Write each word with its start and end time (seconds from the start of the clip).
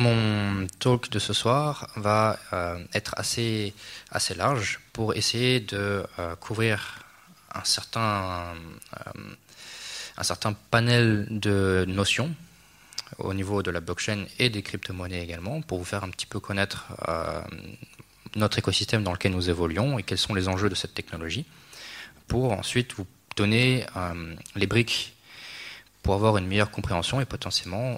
mon 0.00 0.66
talk 0.80 1.10
de 1.10 1.18
ce 1.18 1.32
soir 1.32 1.88
va 1.96 2.38
être 2.94 3.14
assez, 3.16 3.74
assez 4.10 4.34
large 4.34 4.80
pour 4.92 5.14
essayer 5.14 5.60
de 5.60 6.04
couvrir 6.40 7.04
un 7.54 7.64
certain, 7.64 8.54
un 10.16 10.22
certain 10.22 10.54
panel 10.70 11.26
de 11.30 11.84
notions 11.86 12.34
au 13.18 13.34
niveau 13.34 13.62
de 13.62 13.70
la 13.70 13.80
blockchain 13.80 14.26
et 14.38 14.50
des 14.50 14.62
crypto-monnaies 14.62 15.22
également, 15.22 15.60
pour 15.62 15.78
vous 15.78 15.84
faire 15.84 16.04
un 16.04 16.10
petit 16.10 16.26
peu 16.26 16.40
connaître 16.40 16.92
euh, 17.08 17.42
notre 18.36 18.58
écosystème 18.58 19.02
dans 19.02 19.12
lequel 19.12 19.32
nous 19.32 19.50
évoluons 19.50 19.98
et 19.98 20.02
quels 20.02 20.18
sont 20.18 20.34
les 20.34 20.48
enjeux 20.48 20.68
de 20.68 20.74
cette 20.74 20.94
technologie, 20.94 21.44
pour 22.28 22.52
ensuite 22.52 22.92
vous 22.94 23.06
donner 23.36 23.84
euh, 23.96 24.34
les 24.54 24.66
briques 24.66 25.14
pour 26.02 26.14
avoir 26.14 26.38
une 26.38 26.46
meilleure 26.46 26.70
compréhension 26.70 27.20
et 27.20 27.24
potentiellement, 27.24 27.94
euh, 27.94 27.96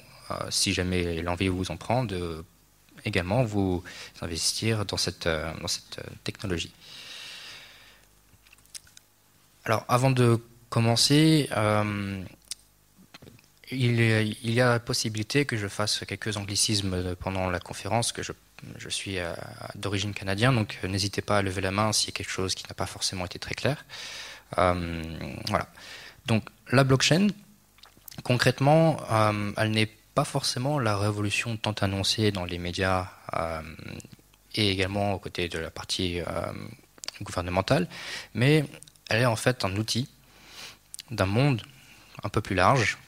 si 0.51 0.73
jamais 0.73 1.23
l'envie 1.23 1.49
vous 1.49 1.71
en 1.71 1.77
prend, 1.77 2.05
de 2.05 2.45
également 3.05 3.43
vous 3.43 3.83
investir 4.21 4.85
dans 4.85 4.97
cette, 4.97 5.27
dans 5.27 5.69
cette 5.69 6.01
technologie. 6.23 6.73
Alors, 9.65 9.85
avant 9.89 10.11
de 10.11 10.41
commencer, 10.71 11.49
il, 13.73 14.51
y 14.51 14.61
a 14.61 14.79
possibilité 14.79 15.45
que 15.45 15.57
je 15.57 15.69
fasse 15.69 16.05
quelques 16.07 16.37
anglicismes 16.37 17.15
pendant 17.17 17.51
la 17.51 17.61
conférence, 17.61 18.13
que 18.13 18.23
je, 18.23 18.89
suis 18.89 19.19
euh, 19.19 19.33
d'origine 19.75 20.15
canadienne, 20.15 20.55
donc 20.55 20.79
euh, 20.85 20.89
n'hésitez 20.89 21.23
pas 21.23 21.39
à 21.39 21.43
lever 21.43 21.61
la 21.61 21.71
main 21.71 21.93
s'il 21.93 22.09
y 22.09 22.13
a 22.13 22.17
quelque 22.17 22.31
chose 22.31 22.55
qui 22.55 22.65
n'a 22.69 22.75
pas 22.75 22.87
forcément 22.87 23.25
été 23.25 23.39
très 23.39 23.55
clair. 23.55 23.85
Euh, 24.59 25.03
voilà. 25.49 25.67
Donc 26.27 26.45
la 26.71 26.85
blockchain, 26.85 27.29
concrètement, 28.23 28.99
elle 29.57 29.71
n'est 29.71 29.91
pas 30.15 30.25
forcément 30.25 30.79
la 30.79 30.97
révolution 30.97 31.57
tant 31.57 31.73
annoncée 31.73 32.33
dans 32.33 32.45
les 32.45 32.59
médias 32.59 33.09
et 34.55 34.71
également 34.71 35.15
aux 35.15 35.19
côtés 35.19 35.49
de 35.49 35.59
la 35.59 35.71
partie 35.71 36.21
gouvernementale, 37.23 37.89
mais 38.35 38.65
elle 39.09 39.23
est 39.23 39.27
en 39.27 39.37
fait 39.37 39.65
un 39.65 39.77
outil 39.77 40.09
d'un 41.11 41.27
monde 41.27 41.63
un 42.23 42.29
peu 42.29 42.41
plus 42.41 42.55
large 42.55 42.99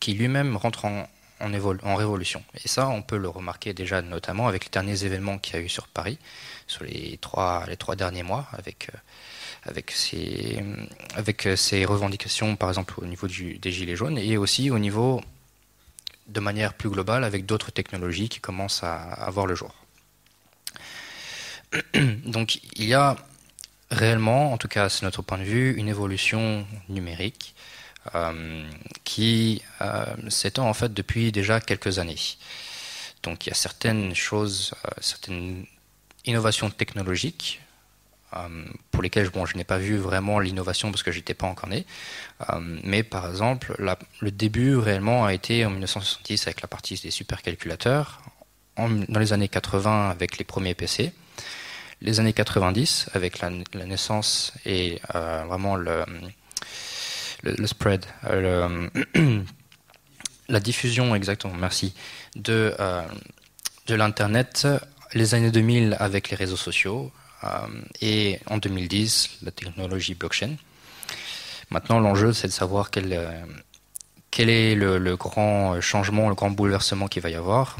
qui 0.00 0.14
lui-même 0.14 0.56
rentre 0.56 0.84
en, 0.84 1.06
révolution. 1.40 2.42
Et 2.64 2.68
ça, 2.68 2.88
on 2.88 3.00
peut 3.00 3.16
le 3.16 3.28
remarquer 3.28 3.72
déjà 3.72 4.02
notamment 4.02 4.48
avec 4.48 4.64
les 4.64 4.70
derniers 4.70 5.04
événements 5.04 5.38
qu'il 5.38 5.54
y 5.54 5.58
a 5.58 5.60
eu 5.60 5.68
sur 5.68 5.86
Paris, 5.86 6.18
sur 6.66 6.82
les 6.82 7.16
trois, 7.20 7.64
derniers 7.96 8.24
mois, 8.24 8.48
avec, 8.52 8.90
euh, 8.92 8.98
avec 11.14 11.46
euh, 11.46 11.86
revendications, 11.86 12.56
par 12.56 12.68
exemple 12.70 12.94
au 12.98 13.06
niveau 13.06 13.28
des 13.28 13.72
Gilets 13.72 13.94
jaunes, 13.94 14.18
et 14.18 14.36
aussi 14.36 14.70
au 14.70 14.80
niveau, 14.80 15.20
de 16.28 16.40
manière 16.40 16.74
plus 16.74 16.90
globale, 16.90 17.24
avec 17.24 17.46
d'autres 17.46 17.70
technologies 17.70 18.28
qui 18.28 18.40
commencent 18.40 18.82
à, 18.82 19.28
voir 19.30 19.46
le 19.46 19.54
jour. 19.54 19.74
Donc 22.24 22.60
il 22.76 22.84
y 22.84 22.94
a 22.94 23.16
réellement, 23.90 24.52
en 24.52 24.58
tout 24.58 24.68
cas 24.68 24.88
c'est 24.88 25.02
notre 25.02 25.22
point 25.22 25.38
de 25.38 25.44
vue, 25.44 25.74
une 25.76 25.88
évolution 25.88 26.66
numérique 26.88 27.54
euh, 28.14 28.68
qui 29.04 29.62
euh, 29.80 30.04
s'étend 30.28 30.68
en 30.68 30.74
fait 30.74 30.92
depuis 30.92 31.32
déjà 31.32 31.60
quelques 31.60 31.98
années. 31.98 32.16
Donc 33.22 33.46
il 33.46 33.50
y 33.50 33.52
a 33.52 33.56
certaines 33.56 34.14
choses, 34.14 34.74
euh, 34.84 34.90
certaines 35.00 35.66
innovations 36.24 36.70
technologiques 36.70 37.60
pour 38.90 39.02
lesquelles 39.02 39.30
bon, 39.30 39.46
je 39.46 39.56
n'ai 39.56 39.64
pas 39.64 39.78
vu 39.78 39.96
vraiment 39.96 40.38
l'innovation 40.38 40.90
parce 40.90 41.02
que 41.02 41.10
j'étais 41.12 41.34
pas 41.34 41.46
encore 41.46 41.68
né. 41.68 41.86
mais 42.84 43.02
par 43.02 43.28
exemple, 43.28 43.74
le 44.20 44.30
début 44.30 44.76
réellement 44.76 45.24
a 45.24 45.32
été 45.32 45.64
en 45.64 45.70
1970 45.70 46.46
avec 46.46 46.60
la 46.60 46.68
partie 46.68 47.00
des 47.02 47.10
supercalculateurs, 47.10 48.20
dans 48.76 49.18
les 49.20 49.32
années 49.32 49.48
80 49.48 50.10
avec 50.10 50.38
les 50.38 50.44
premiers 50.44 50.74
PC, 50.74 51.12
les 52.00 52.20
années 52.20 52.32
90 52.32 53.10
avec 53.14 53.40
la, 53.40 53.50
naissance 53.84 54.52
et 54.64 55.00
vraiment 55.14 55.76
le, 55.76 56.04
spread, 57.66 58.04
euh, 58.24 58.88
la 60.48 60.60
diffusion, 60.60 61.14
exactement, 61.14 61.54
merci, 61.54 61.94
de, 62.36 62.74
euh, 62.78 63.02
de 63.86 63.94
l'Internet, 63.94 64.66
les 65.14 65.34
années 65.34 65.50
2000 65.50 65.96
avec 65.98 66.30
les 66.30 66.36
réseaux 66.36 66.56
sociaux, 66.56 67.10
euh, 67.10 67.17
et 68.00 68.38
en 68.46 68.58
2010, 68.58 69.38
la 69.42 69.50
technologie 69.50 70.14
blockchain. 70.14 70.56
Maintenant, 71.70 72.00
l'enjeu, 72.00 72.32
c'est 72.32 72.48
de 72.48 72.52
savoir 72.52 72.90
quel, 72.90 73.46
quel 74.30 74.48
est 74.50 74.74
le, 74.74 75.16
grand 75.16 75.80
changement, 75.80 76.28
le 76.28 76.34
grand 76.34 76.50
bouleversement 76.50 77.08
qu'il 77.08 77.22
va 77.22 77.30
y 77.30 77.34
avoir. 77.34 77.76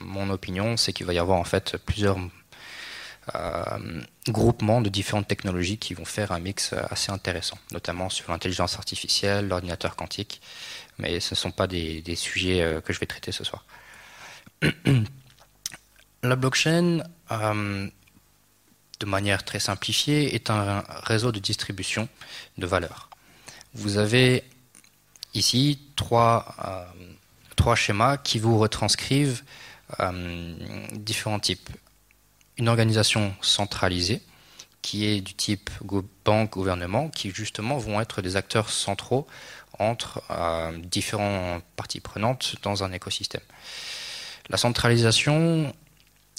Mon 0.00 0.30
opinion, 0.30 0.76
c'est 0.76 0.92
qu'il 0.92 1.06
va 1.06 1.12
y 1.12 1.18
avoir 1.18 1.38
en 1.38 1.44
fait 1.44 1.76
plusieurs 1.76 2.18
euh, 3.34 4.00
groupement 4.28 4.80
de 4.80 4.88
différentes 4.88 5.28
technologies 5.28 5.76
qui 5.78 5.92
vont 5.94 6.04
faire 6.04 6.32
un 6.32 6.40
mix 6.40 6.72
assez 6.90 7.12
intéressant, 7.12 7.58
notamment 7.72 8.08
sur 8.08 8.30
l'intelligence 8.30 8.76
artificielle, 8.76 9.48
l'ordinateur 9.48 9.96
quantique, 9.96 10.40
mais 10.98 11.20
ce 11.20 11.34
ne 11.34 11.36
sont 11.36 11.50
pas 11.50 11.66
des, 11.66 12.02
sujets 12.16 12.62
euh, 12.62 12.80
que 12.80 12.92
je 12.92 13.00
vais 13.00 13.06
traiter 13.06 13.32
ce 13.32 13.44
soir. 13.44 13.64
La 16.22 16.36
blockchain, 16.36 17.02
euh, 17.30 17.88
de 19.00 19.06
manière 19.06 19.44
très 19.44 19.60
simplifiée, 19.60 20.34
est 20.34 20.50
un 20.50 20.84
réseau 20.88 21.32
de 21.32 21.38
distribution 21.38 22.08
de 22.56 22.66
valeurs. 22.66 23.10
Vous 23.74 23.98
avez 23.98 24.44
ici 25.34 25.78
trois, 25.94 26.56
trois 27.56 27.76
schémas 27.76 28.16
qui 28.16 28.38
vous 28.38 28.58
retranscrivent 28.58 29.42
différents 30.92 31.38
types 31.38 31.70
une 32.58 32.68
organisation 32.68 33.34
centralisée 33.40 34.20
qui 34.82 35.06
est 35.06 35.20
du 35.20 35.34
type 35.34 35.70
banque, 36.24 36.50
gouvernement, 36.52 37.08
qui 37.08 37.30
justement 37.30 37.78
vont 37.78 38.00
être 38.00 38.22
des 38.22 38.36
acteurs 38.36 38.70
centraux 38.70 39.26
entre 39.78 40.22
euh, 40.30 40.76
différentes 40.78 41.62
parties 41.76 42.00
prenantes 42.00 42.56
dans 42.62 42.84
un 42.84 42.92
écosystème. 42.92 43.42
La 44.48 44.56
centralisation, 44.56 45.74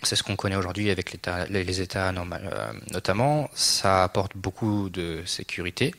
c'est 0.03 0.15
ce 0.15 0.23
qu'on 0.23 0.35
connaît 0.35 0.55
aujourd'hui 0.55 0.89
avec 0.89 1.17
les 1.49 1.81
États 1.81 2.09
euh, 2.09 2.73
notamment, 2.91 3.49
ça 3.53 4.03
apporte 4.03 4.35
beaucoup 4.35 4.89
de 4.89 5.23
sécurité, 5.25 5.93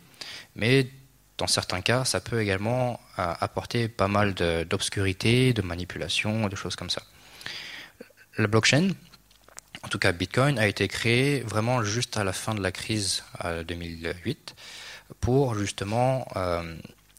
mais 0.56 0.88
dans 1.36 1.46
certains 1.46 1.80
cas, 1.80 2.04
ça 2.04 2.20
peut 2.20 2.40
également 2.40 3.00
euh, 3.18 3.34
apporter 3.40 3.88
pas 3.88 4.08
mal 4.08 4.34
d'obscurité, 4.34 5.52
de, 5.52 5.62
manipulation, 5.62 6.48
de 6.48 6.56
choses 6.56 6.76
comme 6.76 6.90
ça. 6.90 7.02
La 8.36 8.46
blockchain, 8.46 8.90
en 9.82 9.88
tout 9.88 9.98
cas 9.98 10.12
Bitcoin, 10.12 10.58
a 10.58 10.66
été 10.66 10.88
créé 10.88 11.40
vraiment 11.40 11.82
juste 11.82 12.16
à 12.16 12.24
la 12.24 12.32
fin 12.32 12.54
de 12.54 12.62
la 12.62 12.72
crise 12.72 13.24
2008 13.66 14.54
pour 15.20 15.54
justement 15.54 16.28
euh, 16.36 16.76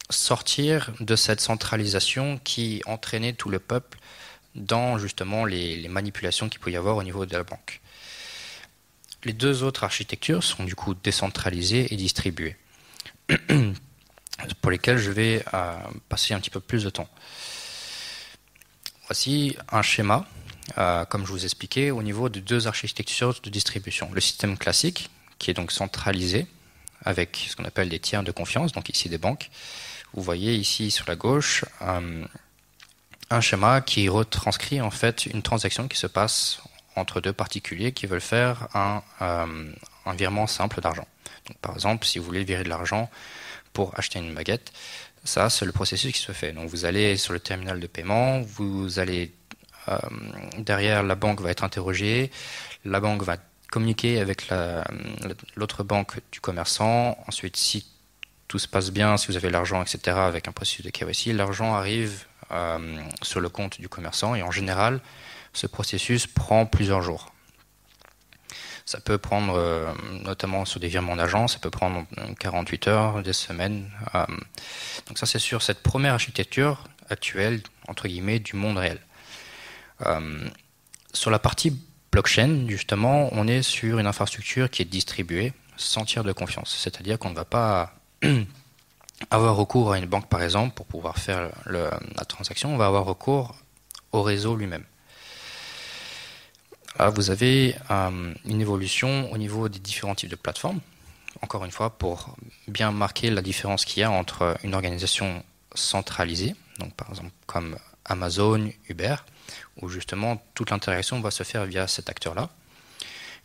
sortir 0.10 0.92
de 1.00 1.16
cette 1.16 1.42
centralisation 1.42 2.40
qui 2.44 2.82
entraînait 2.86 3.34
tout 3.34 3.50
le 3.50 3.60
peuple 3.60 3.98
dans 4.56 4.98
justement 4.98 5.46
les, 5.46 5.88
manipulations 5.88 6.50
qu'il 6.50 6.60
peut 6.60 6.72
y 6.72 6.78
avoir 6.78 6.98
au 6.98 7.04
niveau 7.04 7.26
de 7.26 7.34
la 7.34 7.44
banque. 7.44 7.82
Les 9.24 9.34
deux 9.34 9.64
autres 9.64 9.84
architectures 9.84 10.44
sont 10.44 10.64
du 10.64 10.76
coup 10.76 10.94
décentralisées 10.96 11.94
et 11.94 11.98
distribuées, 11.98 12.56
pour 14.62 14.72
lesquelles 14.72 14.98
je 14.98 15.12
vais 15.12 15.44
euh, 15.54 15.78
passer 16.10 16.34
un 16.34 16.40
petit 16.40 16.50
peu 16.50 16.60
plus 16.60 16.84
de 16.84 16.90
temps. 16.90 17.10
Voici 19.08 19.56
un 19.72 19.82
schéma 19.82 20.28
euh, 20.78 21.06
comme 21.06 21.26
je 21.26 21.32
vous 21.32 21.44
expliquais, 21.44 21.92
au 21.92 22.04
niveau 22.04 22.30
de 22.30 22.40
deux 22.40 22.68
architectures 22.68 23.40
de 23.42 23.50
distribution. 23.50 24.10
Le 24.14 24.22
système 24.22 24.58
classique, 24.58 25.10
qui 25.40 25.52
est 25.52 25.54
donc 25.54 25.72
centralisé, 25.72 26.48
avec 27.04 27.48
ce 27.50 27.56
qu'on 27.56 27.66
appelle 27.66 27.90
des 27.90 28.00
tiers 28.00 28.24
de 28.24 28.32
confiance, 28.32 28.72
donc 28.72 28.90
ici 28.90 29.10
des 29.10 29.18
banques. 29.18 29.50
Vous 30.14 30.22
voyez 30.22 30.56
ici 30.56 30.92
sur 30.92 31.06
la 31.08 31.16
gauche 31.16 31.66
euh, 31.82 32.26
un 33.32 33.42
schéma 33.42 33.82
qui 33.82 34.10
retranscrit 34.10 34.82
en 34.82 34.92
fait 34.92 35.26
une 35.26 35.42
transaction 35.42 35.88
qui 35.88 35.98
se 35.98 36.08
passe 36.08 36.62
entre 36.96 37.22
deux 37.22 37.34
particuliers 37.34 37.94
qui 37.94 38.06
veulent 38.06 38.22
faire 38.22 38.68
un, 38.74 39.02
euh, 39.22 39.72
un 40.06 40.14
virement 40.14 40.48
simple 40.48 40.82
d'argent. 40.82 41.08
par 41.62 41.74
exemple, 41.74 42.06
si 42.06 42.20
vous 42.20 42.26
voulez 42.26 42.44
virer 42.44 42.64
de 42.64 42.70
l'argent 42.70 43.10
pour 43.74 43.98
acheter 43.98 44.20
une 44.20 44.34
baguette, 44.34 44.72
ça 45.24 45.50
c'est 45.50 45.66
le 45.66 45.72
processus 45.72 46.14
qui 46.14 46.20
se 46.20 46.32
fait. 46.34 46.52
Donc 46.52 46.70
vous 46.70 46.86
allez 46.86 47.18
sur 47.18 47.34
le 47.34 47.40
terminal 47.40 47.80
de 47.80 47.88
paiement, 47.88 48.42
vous 48.42 49.00
allez 49.00 49.34
euh, 49.88 49.98
derrière, 50.58 51.04
la 51.04 51.16
banque 51.16 51.42
va 51.42 51.52
être 51.52 51.64
interrogée, 51.64 52.32
la 52.86 53.00
banque 53.00 53.24
va 53.24 53.38
communiquer 53.72 54.20
avec 54.20 54.50
l'autre 55.56 55.84
banque 55.84 56.20
du 56.32 56.42
commerçant. 56.42 57.18
Ensuite, 57.28 57.56
si 57.56 57.88
tout 58.50 58.60
se 58.60 58.68
passe 58.68 58.92
bien, 58.92 59.16
si 59.16 59.28
vous 59.28 59.38
avez 59.38 59.50
l'argent, 59.50 59.82
etc., 59.82 60.18
avec 60.18 60.50
un 60.50 60.52
processus 60.52 60.86
de 60.86 60.90
KYC, 60.90 61.34
l'argent 61.34 61.74
arrive 61.74 62.26
sur 63.22 63.40
le 63.40 63.50
compte 63.50 63.80
du 63.80 63.90
commerçant 63.90 64.36
et 64.36 64.44
en 64.44 64.52
général, 64.52 65.00
ce 65.54 65.68
processus 65.68 66.28
prend 66.28 66.66
plusieurs 66.66 67.02
jours. 67.02 67.32
Ça 68.86 69.00
peut 69.00 69.18
prendre, 69.18 69.54
euh, 69.56 69.94
notamment 70.24 70.66
sur 70.66 70.80
des 70.80 70.88
virements 70.88 71.16
d'argent, 71.16 71.48
ça 71.48 71.60
peut 71.60 71.70
prendre 71.70 72.06
48 72.40 72.88
heures, 72.88 73.24
des 73.24 73.34
semaines. 73.34 73.90
donc 75.08 75.18
ça, 75.18 75.26
c'est 75.26 75.40
sur 75.40 75.62
cette 75.62 75.82
première 75.84 76.14
architecture 76.14 76.84
actuelle, 77.10 77.62
entre 77.88 78.08
guillemets, 78.08 78.40
du 78.40 78.56
monde 78.56 78.78
réel. 78.78 79.00
sur 81.14 81.30
la 81.30 81.40
partie 81.40 81.78
blockchain, 82.12 82.66
justement, 82.68 83.30
on 83.32 83.48
est 83.48 83.62
sur 83.62 84.00
une 84.00 84.08
infrastructure 84.08 84.70
qui 84.70 84.82
est 84.82 84.86
distribuée 84.86 85.54
sans 85.78 86.06
tiers 86.06 86.24
de 86.24 86.32
confiance. 86.34 86.76
C'est-à-dire 86.78 87.18
qu'on 87.18 87.30
ne 87.30 87.36
va 87.36 87.46
pas 87.46 87.96
avoir 89.30 89.56
recours 89.56 89.92
à 89.92 89.98
une 89.98 90.06
banque, 90.06 90.28
par 90.28 90.42
exemple, 90.42 90.74
pour 90.74 90.86
pouvoir 90.86 91.18
faire 91.18 91.50
la 91.66 92.26
transaction. 92.28 92.74
On 92.74 92.78
va 92.78 92.88
avoir 92.88 93.06
recours 93.06 93.56
au 94.12 94.22
réseau 94.22 94.56
lui-même. 94.56 94.84
Là, 97.00 97.10
vous 97.10 97.32
avez 97.32 97.76
euh, 97.90 98.34
une 98.46 98.62
évolution 98.62 99.32
au 99.32 99.38
niveau 99.38 99.70
des 99.70 99.80
différents 99.80 100.16
types 100.16 100.30
de 100.30 100.36
plateformes. 100.36 100.80
Encore 101.42 101.64
une 101.66 101.72
fois, 101.72 101.90
pour 101.90 102.36
bien 102.68 102.92
marquer 102.92 103.30
la 103.32 103.42
différence 103.42 103.86
qu'il 103.86 104.02
y 104.02 104.04
a 104.04 104.12
entre 104.12 104.58
une 104.64 104.76
organisation 104.76 105.44
centralisée, 105.74 106.56
par 106.98 107.10
exemple 107.10 107.32
comme 107.46 107.78
Amazon, 108.06 108.70
Uber, 108.90 109.16
où 109.82 109.90
justement 109.90 110.42
toute 110.54 110.70
l'interaction 110.70 111.22
va 111.22 111.32
se 111.32 111.44
faire 111.44 111.66
via 111.66 111.88
cet 111.88 112.10
acteur-là. 112.10 112.50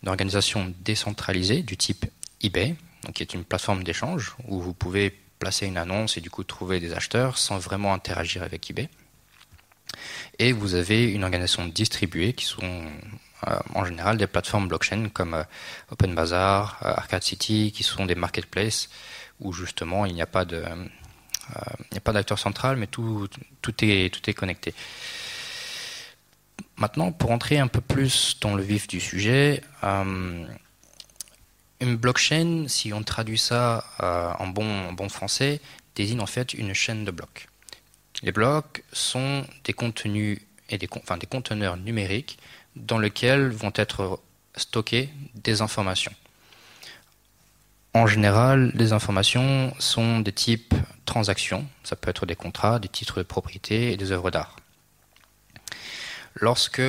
Une 0.02 0.08
organisation 0.08 0.74
décentralisée 0.80 1.62
du 1.62 1.76
type 1.76 2.06
eBay, 2.42 2.74
qui 3.14 3.22
est 3.22 3.32
une 3.32 3.44
plateforme 3.44 3.84
d'échange 3.84 4.34
où 4.48 4.60
vous 4.60 4.74
pouvez 4.74 5.18
placer 5.38 5.66
une 5.66 5.76
annonce 5.76 6.16
et 6.16 6.20
du 6.20 6.30
coup 6.30 6.44
trouver 6.44 6.80
des 6.80 6.92
acheteurs 6.92 7.38
sans 7.38 7.58
vraiment 7.58 7.92
interagir 7.92 8.42
avec 8.42 8.70
eBay. 8.70 8.88
Et 10.38 10.52
vous 10.52 10.74
avez 10.74 11.10
une 11.10 11.24
organisation 11.24 11.66
distribuée 11.66 12.32
qui 12.32 12.44
sont 12.44 12.84
euh, 13.46 13.58
en 13.74 13.84
général 13.84 14.16
des 14.16 14.26
plateformes 14.26 14.68
blockchain 14.68 15.08
comme 15.12 15.34
euh, 15.34 15.44
OpenBazaar, 15.90 16.78
euh, 16.82 16.94
Arcade 16.96 17.22
City, 17.22 17.72
qui 17.74 17.82
sont 17.82 18.06
des 18.06 18.14
marketplaces 18.14 18.88
où 19.40 19.52
justement 19.52 20.06
il 20.06 20.14
n'y 20.14 20.22
a 20.22 20.26
pas 20.26 20.44
de 20.44 20.64
il 21.78 21.92
n'y 21.92 21.98
a 21.98 22.00
pas 22.00 22.12
d'acteur 22.12 22.40
central, 22.40 22.76
mais 22.76 22.88
tout, 22.88 23.28
tout, 23.62 23.74
est, 23.84 24.12
tout 24.12 24.28
est 24.28 24.34
connecté. 24.34 24.74
Maintenant, 26.76 27.12
pour 27.12 27.30
entrer 27.30 27.60
un 27.60 27.68
peu 27.68 27.80
plus 27.80 28.40
dans 28.40 28.56
le 28.56 28.64
vif 28.64 28.88
du 28.88 28.98
sujet, 28.98 29.62
une 31.80 31.96
blockchain, 31.96 32.66
si 32.68 32.92
on 32.92 33.02
traduit 33.02 33.38
ça 33.38 33.84
en, 34.38 34.46
bon, 34.48 34.88
en 34.88 34.92
bon 34.92 35.08
français, 35.08 35.60
désigne 35.94 36.20
en 36.20 36.26
fait 36.26 36.54
une 36.54 36.74
chaîne 36.74 37.04
de 37.04 37.10
blocs. 37.10 37.48
Les 38.22 38.32
blocs 38.32 38.82
sont 38.92 39.44
des 39.64 39.72
contenus 39.72 40.40
et 40.68 40.78
des 40.78 40.88
conteneurs 40.88 41.76
numériques 41.76 42.38
dans 42.76 42.98
lesquels 42.98 43.50
vont 43.50 43.72
être 43.74 44.20
stockées 44.56 45.10
des 45.34 45.62
informations. 45.62 46.12
En 47.94 48.06
général, 48.06 48.72
les 48.74 48.92
informations 48.92 49.72
sont 49.78 50.20
des 50.20 50.32
types 50.32 50.74
transactions, 51.06 51.66
ça 51.82 51.96
peut 51.96 52.10
être 52.10 52.26
des 52.26 52.36
contrats, 52.36 52.78
des 52.78 52.88
titres 52.88 53.18
de 53.18 53.22
propriété 53.22 53.92
et 53.92 53.96
des 53.96 54.12
œuvres 54.12 54.30
d'art. 54.30 54.56
Lorsque, 56.34 56.82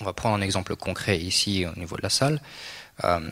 on 0.00 0.04
va 0.04 0.12
prendre 0.12 0.34
un 0.34 0.40
exemple 0.40 0.74
concret 0.74 1.18
ici 1.18 1.64
au 1.64 1.78
niveau 1.78 1.96
de 1.96 2.02
la 2.02 2.10
salle, 2.10 2.40
euh, 3.04 3.30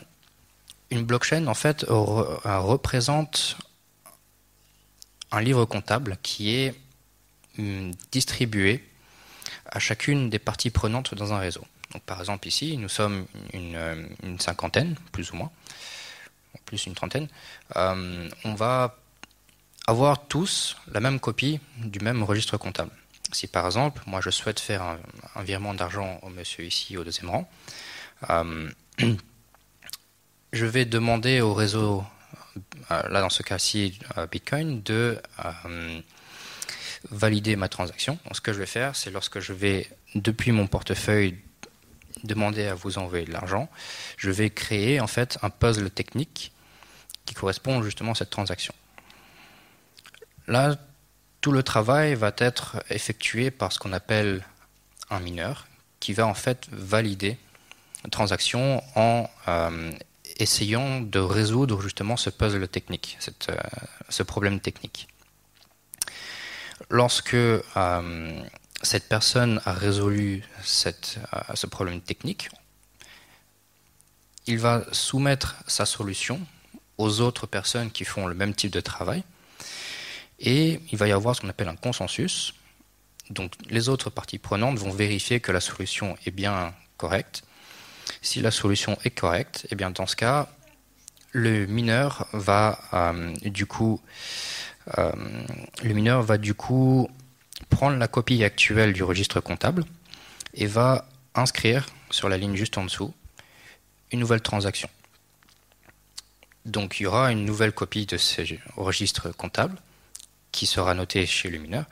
une 0.89 1.03
blockchain 1.03 1.47
en 1.47 1.53
fait 1.53 1.85
représente 1.87 3.57
un 5.31 5.41
livre 5.41 5.65
comptable 5.65 6.17
qui 6.23 6.55
est 6.55 6.75
hum, 7.59 7.91
distribué 8.11 8.83
à 9.65 9.79
chacune 9.79 10.29
des 10.29 10.39
parties 10.39 10.69
prenantes 10.69 11.13
dans 11.13 11.33
un 11.33 11.39
réseau. 11.39 11.65
Donc, 11.93 12.03
par 12.03 12.19
exemple, 12.19 12.47
ici, 12.47 12.77
nous 12.77 12.89
sommes 12.89 13.25
une, 13.53 13.75
euh, 13.75 14.05
cinquantaine, 14.39 14.95
plus 15.11 15.31
ou 15.31 15.35
moins, 15.35 15.51
plus 16.65 16.85
une 16.85 16.93
trentaine. 16.93 17.27
Euh, 17.75 18.29
on 18.43 18.53
va 18.53 18.97
avoir 19.87 20.27
tous 20.27 20.75
la 20.91 20.99
même 20.99 21.19
copie 21.19 21.59
du 21.77 21.99
même 21.99 22.23
registre 22.23 22.57
comptable. 22.57 22.91
Si 23.31 23.47
par 23.47 23.65
exemple, 23.65 24.01
moi 24.05 24.21
je 24.21 24.29
souhaite 24.29 24.59
faire 24.59 24.81
un, 25.35 25.43
virement 25.43 25.73
d'argent 25.73 26.19
au 26.23 26.29
monsieur 26.29 26.65
ici 26.65 26.97
au 26.97 27.03
deuxième 27.03 27.29
rang, 27.29 27.49
euh, 28.29 28.69
je 30.53 30.65
vais 30.65 30.85
demander 30.85 31.41
au 31.41 31.53
réseau, 31.53 32.03
là 32.89 33.21
dans 33.21 33.29
ce 33.29 33.43
cas-ci 33.43 33.99
Bitcoin, 34.31 34.81
de 34.81 35.21
valider 37.11 37.55
ma 37.55 37.69
transaction. 37.69 38.17
Ce 38.31 38.41
que 38.41 38.53
je 38.53 38.59
vais 38.59 38.65
faire, 38.65 38.95
c'est 38.95 39.11
lorsque 39.11 39.39
je 39.39 39.53
vais 39.53 39.89
depuis 40.15 40.51
mon 40.51 40.67
portefeuille 40.67 41.37
demander 42.23 42.65
à 42.65 42.73
vous 42.73 42.97
envoyer 42.97 43.25
de 43.25 43.31
l'argent, 43.31 43.69
je 44.17 44.31
vais 44.31 44.49
créer 44.49 44.99
en 44.99 45.07
fait 45.07 45.37
un 45.41 45.49
puzzle 45.49 45.89
technique 45.89 46.51
qui 47.25 47.33
correspond 47.35 47.83
justement 47.83 48.13
à 48.13 48.15
cette 48.15 48.29
transaction. 48.29 48.73
Là, 50.47 50.77
tout 51.41 51.51
le 51.51 51.61
travail 51.61 52.15
va 52.15 52.31
être 52.37 52.83
effectué 52.89 53.51
par 53.51 53.71
ce 53.71 53.79
qu'on 53.79 53.93
appelle 53.93 54.45
un 55.09 55.19
mineur 55.19 55.67
qui 55.99 56.13
va 56.13 56.25
en 56.25 56.33
fait 56.33 56.67
valider 56.71 57.37
la 58.03 58.09
transaction 58.09 58.81
en 58.95 59.29
euh, 59.47 59.91
essayant 60.37 61.01
de 61.01 61.19
résoudre 61.19 61.81
justement 61.81 62.17
ce 62.17 62.29
puzzle 62.29 62.67
technique, 62.67 63.17
euh, 63.49 63.55
ce 64.09 64.23
problème 64.23 64.59
technique. 64.59 65.07
Lorsque 66.89 67.33
euh, 67.33 68.43
cette 68.81 69.09
personne 69.09 69.61
a 69.65 69.73
résolu 69.73 70.43
euh, 70.85 70.91
ce 71.53 71.67
problème 71.67 72.01
technique, 72.01 72.49
il 74.45 74.59
va 74.59 74.85
soumettre 74.91 75.55
sa 75.67 75.85
solution 75.85 76.39
aux 76.97 77.19
autres 77.19 77.47
personnes 77.47 77.91
qui 77.91 78.05
font 78.05 78.27
le 78.27 78.35
même 78.35 78.53
type 78.53 78.71
de 78.71 78.79
travail 78.79 79.23
et 80.39 80.79
il 80.91 80.97
va 80.97 81.07
y 81.07 81.11
avoir 81.11 81.35
ce 81.35 81.41
qu'on 81.41 81.49
appelle 81.49 81.67
un 81.67 81.75
consensus. 81.75 82.53
Donc 83.29 83.53
les 83.69 83.89
autres 83.89 84.09
parties 84.09 84.37
prenantes 84.37 84.77
vont 84.77 84.91
vérifier 84.91 85.39
que 85.39 85.51
la 85.51 85.59
solution 85.59 86.15
est 86.25 86.31
bien 86.31 86.73
correcte. 86.95 87.43
Si 88.21 88.41
la 88.41 88.51
solution 88.51 88.97
est 89.03 89.11
correcte, 89.11 89.65
et 89.65 89.69
eh 89.71 89.75
bien 89.75 89.91
dans 89.91 90.07
ce 90.07 90.15
cas, 90.15 90.49
le 91.31 91.65
mineur 91.65 92.27
va 92.33 92.79
euh, 92.93 93.33
du 93.43 93.65
coup, 93.65 94.01
euh, 94.97 95.11
le 95.83 95.93
mineur 95.93 96.23
va 96.23 96.37
du 96.37 96.53
coup 96.53 97.09
prendre 97.69 97.97
la 97.97 98.07
copie 98.07 98.43
actuelle 98.43 98.93
du 98.93 99.03
registre 99.03 99.39
comptable 99.39 99.83
et 100.53 100.65
va 100.65 101.07
inscrire 101.35 101.85
sur 102.09 102.29
la 102.29 102.37
ligne 102.37 102.55
juste 102.55 102.77
en 102.77 102.85
dessous 102.85 103.13
une 104.11 104.19
nouvelle 104.19 104.41
transaction. 104.41 104.89
Donc 106.65 106.99
il 106.99 107.03
y 107.03 107.05
aura 107.05 107.31
une 107.31 107.45
nouvelle 107.45 107.71
copie 107.71 108.05
de 108.05 108.17
ce 108.17 108.41
registre 108.75 109.29
comptable 109.31 109.77
qui 110.51 110.65
sera 110.65 110.93
notée 110.93 111.25
chez 111.25 111.49
le 111.49 111.59
mineur 111.59 111.85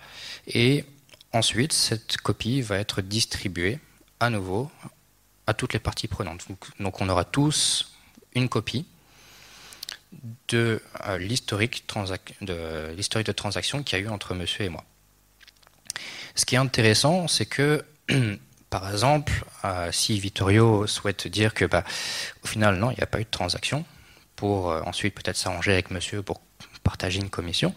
et 0.48 0.86
ensuite 1.34 1.74
cette 1.74 2.18
copie 2.18 2.62
va 2.62 2.78
être 2.78 3.02
distribuée 3.02 3.80
à 4.20 4.30
nouveau 4.30 4.72
à 5.48 5.54
toutes 5.54 5.74
les 5.74 5.80
parties 5.80 6.08
prenantes. 6.08 6.46
Donc 6.80 7.02
on 7.02 7.10
aura 7.10 7.26
tous 7.26 7.94
une 8.34 8.50
copie 8.50 8.86
de 10.48 10.82
euh, 11.08 11.18
l'historique 11.18 11.86
de, 12.42 13.24
de 13.24 13.32
transaction 13.32 13.84
qu'il 13.84 14.00
y 14.00 14.02
a 14.02 14.06
eu 14.06 14.10
entre 14.10 14.34
monsieur 14.34 14.66
et 14.66 14.70
moi. 14.70 14.84
Ce 16.36 16.46
qui 16.46 16.56
est 16.56 16.60
intéressant, 16.60 17.28
c'est 17.28 17.46
que, 17.46 17.84
par 18.70 18.92
exemple, 18.92 19.46
euh, 19.64 19.92
si 19.92 20.20
Vittorio 20.20 20.86
souhaite 20.88 21.28
dire 21.28 21.54
que, 21.54 21.66
bah, 21.66 21.84
au 22.44 22.48
final, 22.48 22.78
non, 22.78 22.92
il 22.92 22.96
n'y 22.96 23.04
a 23.04 23.08
pas 23.08 23.20
eu 23.20 23.24
de 23.24 23.30
transaction, 23.30 23.86
pour 24.36 24.72
euh, 24.72 24.82
ensuite 24.86 25.16
peut-être 25.16 25.38
s'arranger 25.38 25.74
avec 25.74 25.92
monsieur 25.92 26.22
pour 26.22 26.42
partager 26.84 27.20
une 27.20 27.30
commission, 27.30 27.74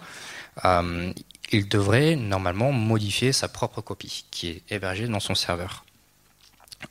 il 1.50 1.68
devrait 1.68 2.16
normalement 2.16 2.72
modifier 2.72 3.32
sa 3.32 3.48
propre 3.48 3.80
copie, 3.80 4.26
qui 4.30 4.48
est 4.48 4.62
hébergée 4.70 5.06
dans 5.06 5.20
son 5.20 5.34
serveur. 5.34 5.84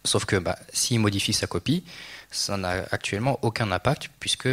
Sauf 0.03 0.25
que 0.25 0.35
bah, 0.35 0.57
s'il 0.73 0.99
modifie 0.99 1.33
sa 1.33 1.47
copie, 1.47 1.83
ça 2.31 2.57
n'a 2.57 2.85
actuellement 2.91 3.39
aucun 3.41 3.71
impact, 3.71 4.09
puisque 4.19 4.49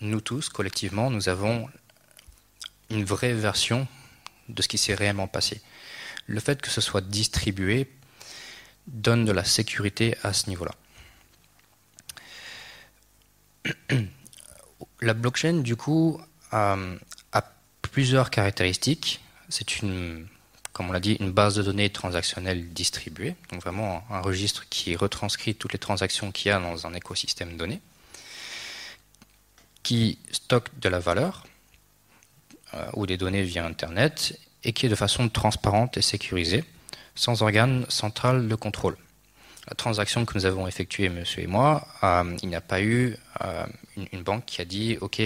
nous 0.00 0.20
tous, 0.20 0.48
collectivement, 0.48 1.10
nous 1.10 1.28
avons 1.28 1.68
une 2.90 3.04
vraie 3.04 3.32
version 3.32 3.88
de 4.48 4.62
ce 4.62 4.68
qui 4.68 4.78
s'est 4.78 4.94
réellement 4.94 5.26
passé 5.26 5.60
le 6.26 6.40
fait 6.40 6.60
que 6.60 6.70
ce 6.70 6.80
soit 6.80 7.00
distribué 7.00 7.88
donne 8.86 9.24
de 9.24 9.32
la 9.32 9.44
sécurité 9.44 10.16
à 10.22 10.32
ce 10.32 10.48
niveau-là. 10.48 10.74
La 15.00 15.14
blockchain, 15.14 15.60
du 15.62 15.76
coup, 15.76 16.20
a, 16.52 16.76
plusieurs 17.82 18.30
caractéristiques. 18.30 19.24
C'est 19.48 19.78
une, 19.80 20.26
comme 20.76 20.90
on 20.90 20.92
l'a 20.92 21.00
dit, 21.00 21.16
une 21.20 21.32
base 21.32 21.54
de 21.54 21.62
données 21.62 21.88
transactionnelle 21.88 22.68
distribuée, 22.74 23.34
donc 23.50 23.62
vraiment 23.62 24.04
un 24.10 24.20
registre 24.20 24.68
qui 24.68 24.94
retranscrit 24.94 25.54
toutes 25.54 25.72
les 25.72 25.78
transactions 25.78 26.30
qu'il 26.32 26.50
y 26.50 26.52
a 26.52 26.60
dans 26.60 26.86
un 26.86 26.92
écosystème 26.92 27.56
donné, 27.56 27.80
qui 29.82 30.18
stocke 30.32 30.68
de 30.78 30.90
la 30.90 30.98
valeur 30.98 31.46
euh, 32.74 32.90
ou 32.92 33.06
des 33.06 33.16
données 33.16 33.42
via 33.42 33.64
Internet 33.64 34.38
et 34.64 34.74
qui 34.74 34.84
est 34.84 34.90
de 34.90 34.94
façon 34.94 35.30
transparente 35.30 35.96
et 35.96 36.02
sécurisée, 36.02 36.62
sans 37.14 37.40
organe 37.40 37.86
central 37.88 38.46
de 38.46 38.54
contrôle. 38.54 38.98
La 39.68 39.76
transaction 39.76 40.26
que 40.26 40.36
nous 40.36 40.44
avons 40.44 40.66
effectuée, 40.68 41.08
monsieur 41.08 41.42
et 41.42 41.46
moi, 41.46 41.88
euh, 42.02 42.36
il 42.42 42.50
n'y 42.50 42.54
a 42.54 42.60
pas 42.60 42.82
eu 42.82 43.16
euh, 43.40 43.66
une, 44.12 44.22
banque 44.22 44.44
qui 44.44 44.60
a 44.60 44.66
dit 44.66 44.98
OK, 45.00 45.22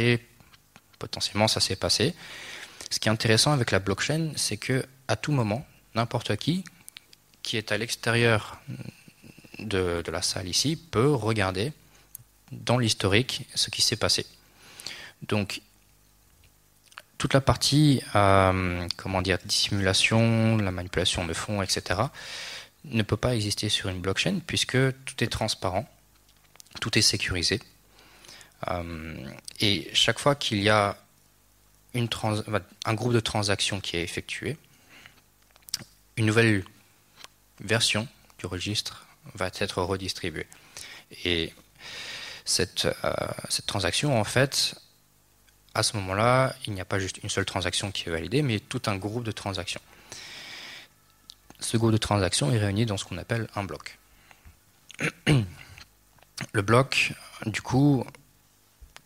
potentiellement 1.00 1.48
ça 1.48 1.58
s'est 1.58 1.74
passé. 1.74 2.14
Ce 2.88 3.00
qui 3.00 3.08
est 3.08 3.12
intéressant 3.12 3.50
avec 3.50 3.72
la 3.72 3.80
blockchain, 3.80 4.30
c'est 4.36 4.56
que 4.56 4.86
à 5.10 5.16
tout 5.16 5.32
moment, 5.32 5.66
n'importe 5.96 6.36
qui, 6.36 6.64
qui 7.42 7.56
est 7.56 7.72
à 7.72 7.78
l'extérieur 7.78 8.60
de, 9.58 10.04
la 10.06 10.22
salle 10.22 10.46
ici 10.46 10.76
peut 10.76 11.12
regarder 11.12 11.72
dans 12.52 12.78
l'historique 12.78 13.48
ce 13.56 13.70
qui 13.70 13.82
s'est 13.82 13.96
passé. 13.96 14.24
Donc, 15.26 15.62
toute 17.18 17.34
la 17.34 17.40
partie, 17.40 18.02
euh, 18.14 18.86
comment 18.96 19.20
dire, 19.20 19.38
dissimulation, 19.44 20.58
la 20.58 20.70
manipulation 20.70 21.26
de 21.26 21.32
fonds, 21.32 21.60
etc., 21.60 22.02
ne 22.84 23.02
peut 23.02 23.16
pas 23.16 23.34
exister 23.34 23.68
sur 23.68 23.88
une 23.88 24.00
blockchain 24.00 24.38
puisque 24.46 24.78
tout 25.04 25.24
est 25.24 25.28
transparent, 25.28 25.90
tout 26.80 26.96
est 26.96 27.02
sécurisé. 27.02 27.60
Euh, 28.68 29.28
et 29.58 29.90
chaque 29.92 30.20
fois 30.20 30.36
qu'il 30.36 30.62
y 30.62 30.68
a 30.68 30.96
un 31.96 32.94
groupe 32.94 33.12
de 33.12 33.20
transactions 33.20 33.80
qui 33.80 33.96
est 33.96 34.04
effectué, 34.04 34.56
une 36.20 36.26
nouvelle 36.26 36.64
version 37.60 38.06
du 38.38 38.44
registre 38.44 39.06
va 39.34 39.50
être 39.58 39.80
redistribuée. 39.82 40.46
Et 41.24 41.54
cette, 42.44 42.84
euh, 42.84 43.14
cette 43.48 43.64
transaction, 43.64 44.20
en 44.20 44.24
fait, 44.24 44.74
à 45.72 45.82
ce 45.82 45.96
moment-là, 45.96 46.54
il 46.66 46.74
n'y 46.74 46.80
a 46.82 46.84
pas 46.84 46.98
juste 46.98 47.20
une 47.22 47.30
seule 47.30 47.46
transaction 47.46 47.90
qui 47.90 48.06
est 48.06 48.12
validée, 48.12 48.42
mais 48.42 48.60
tout 48.60 48.82
un 48.84 48.96
groupe 48.96 49.24
de 49.24 49.32
transactions. 49.32 49.80
Ce 51.58 51.78
groupe 51.78 51.92
de 51.92 51.96
transactions 51.96 52.52
est 52.52 52.58
réuni 52.58 52.84
dans 52.84 52.98
ce 52.98 53.06
qu'on 53.06 53.16
appelle 53.16 53.48
un 53.54 53.64
bloc. 53.64 53.98
Le 55.26 56.62
bloc, 56.62 57.14
du 57.46 57.62
coup, 57.62 58.04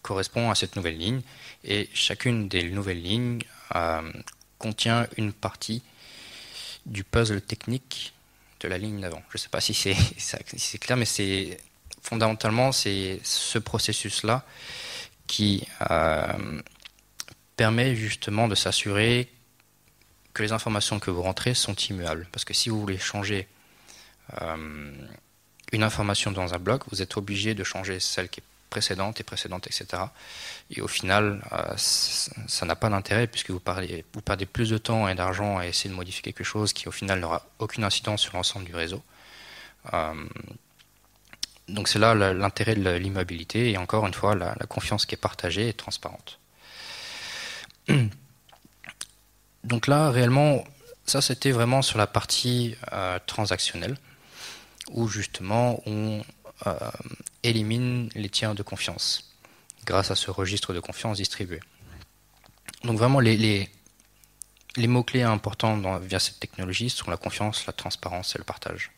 correspond 0.03 0.51
à 0.51 0.57
cette 0.57 0.75
nouvelle 0.75 0.99
ligne, 0.99 1.21
et 1.63 1.89
chacune 1.95 2.49
des 2.49 2.69
nouvelles 2.71 3.03
lignes 3.03 3.43
euh, 3.77 4.13
contient 4.59 5.07
une 5.17 5.33
partie 5.33 5.85
du 6.87 7.05
puzzle 7.05 7.41
technique 7.41 8.15
de 8.61 8.69
la 8.69 8.79
ligne 8.79 9.01
d'avant. 9.01 9.23
Je 9.31 9.37
ne 9.37 9.41
sais 9.41 9.49
pas 9.49 9.61
si 9.63 9.75
c'est 9.75 10.79
clair, 10.79 10.97
mais 10.97 11.05
c'est 11.05 11.59
fondamentalement 12.03 12.71
c'est 12.71 13.21
ce 13.23 13.59
processus-là 13.59 14.45
qui 15.27 15.67
euh, 15.91 16.61
permet 17.57 17.97
justement 17.97 18.47
de 18.47 18.55
s'assurer 18.55 19.31
que 20.35 20.43
les 20.43 20.53
informations 20.53 20.99
que 20.99 21.11
vous 21.11 21.23
rentrez 21.23 21.55
sont 21.55 21.75
immuables. 21.75 22.27
Parce 22.33 22.45
que 22.45 22.53
si 22.53 22.69
vous 22.69 22.81
voulez 22.81 22.99
changer 22.99 23.49
euh, 24.43 24.93
une 25.73 25.83
information 25.83 26.31
dans 26.31 26.55
un 26.55 26.59
bloc, 26.59 26.83
vous 26.91 27.01
êtes 27.01 27.17
obligé 27.17 27.55
de 27.55 27.65
changer 27.65 28.01
celle 28.01 28.29
qui 28.29 28.41
est 28.41 28.54
précédente 28.75 29.21
et 29.21 29.25
précédente, 29.25 29.69
etc. 29.69 30.03
Et 30.71 30.81
au 30.81 30.89
final, 30.89 31.25
euh, 31.53 31.77
ça 31.77 32.67
n'a 32.67 32.75
pas 32.75 32.91
d'intérêt 32.91 33.29
puisque 33.29 33.51
vous, 33.51 33.61
perdez 33.61 34.47
plus 34.47 34.69
de 34.71 34.79
temps 34.79 35.07
et 35.09 35.15
d'argent 35.15 35.59
à 35.59 35.67
essayer 35.67 35.91
de 35.91 35.95
modifier 35.95 36.23
quelque 36.23 36.43
chose 36.43 36.73
qui 36.73 36.89
au 36.89 36.91
final 36.91 37.21
n'aura 37.21 37.47
aucune 37.61 37.85
incidence 37.85 38.21
sur 38.23 38.35
l'ensemble 38.35 38.67
du 38.67 38.75
réseau. 38.75 39.01
Euh, 39.93 40.15
donc 41.69 41.87
c'est 41.89 42.01
là 42.01 42.15
l'intérêt 42.15 42.75
de 42.75 42.91
l'immobilité 42.91 43.71
et 43.71 43.79
encore 43.79 44.07
une 44.07 44.13
fois 44.13 44.35
la, 44.35 44.55
confiance 44.69 45.07
qui 45.07 45.15
est 45.15 45.25
partagée 45.31 45.69
et 45.69 45.73
transparente. 45.73 46.41
Donc 49.65 49.87
là 49.87 50.11
réellement 50.11 50.65
ça 51.07 51.23
c'était 51.23 51.53
vraiment 51.53 51.81
sur 51.81 51.97
la 51.97 52.07
partie 52.07 52.77
euh, 52.93 53.19
transactionnelle 53.27 53.97
où 54.91 55.09
justement 55.09 55.81
on 55.87 56.23
élimine 57.43 58.09
les 58.15 58.29
tiers 58.29 58.55
de 58.55 58.63
confiance 58.63 59.35
grâce 59.85 60.11
à 60.11 60.15
ce 60.15 60.31
registre 60.31 60.73
de 60.73 60.81
confiance 60.81 61.19
distribué. 61.19 61.61
Donc 62.85 62.99
vraiment 62.99 63.21
les, 63.21 63.37
les, 64.77 64.87
mots-clés 64.87 65.23
importants 65.23 65.99
via 65.99 66.19
cette 66.19 66.41
technologie 66.41 66.91
sont 66.91 67.11
la 67.11 67.17
confiance, 67.17 67.67
la 67.67 67.73
transparence 67.73 68.35
et 68.35 68.39
le 68.39 68.45
partage. 68.45 68.91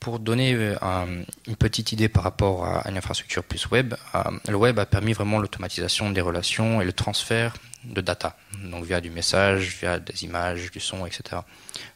Pour 0.00 0.20
donner 0.20 0.54
euh, 0.54 1.24
une 1.48 1.56
petite 1.56 1.92
idée 1.92 2.08
par 2.08 2.22
rapport 2.22 2.64
à 2.64 2.88
une 2.88 2.96
infrastructure 2.96 3.42
plus 3.42 3.68
web, 3.70 3.94
euh, 4.14 4.22
le 4.46 4.56
web 4.56 4.78
a 4.78 4.86
permis 4.86 5.14
vraiment 5.14 5.38
l'automatisation 5.38 6.10
des 6.10 6.20
relations 6.20 6.80
et 6.80 6.84
le 6.84 6.92
transfert 6.92 7.54
de 7.82 8.00
data, 8.00 8.36
donc 8.64 8.84
via 8.84 9.00
du 9.00 9.10
message, 9.10 9.78
via 9.80 9.98
des 9.98 10.24
images, 10.24 10.70
du 10.70 10.80
son, 10.80 11.06
etc. 11.06 11.42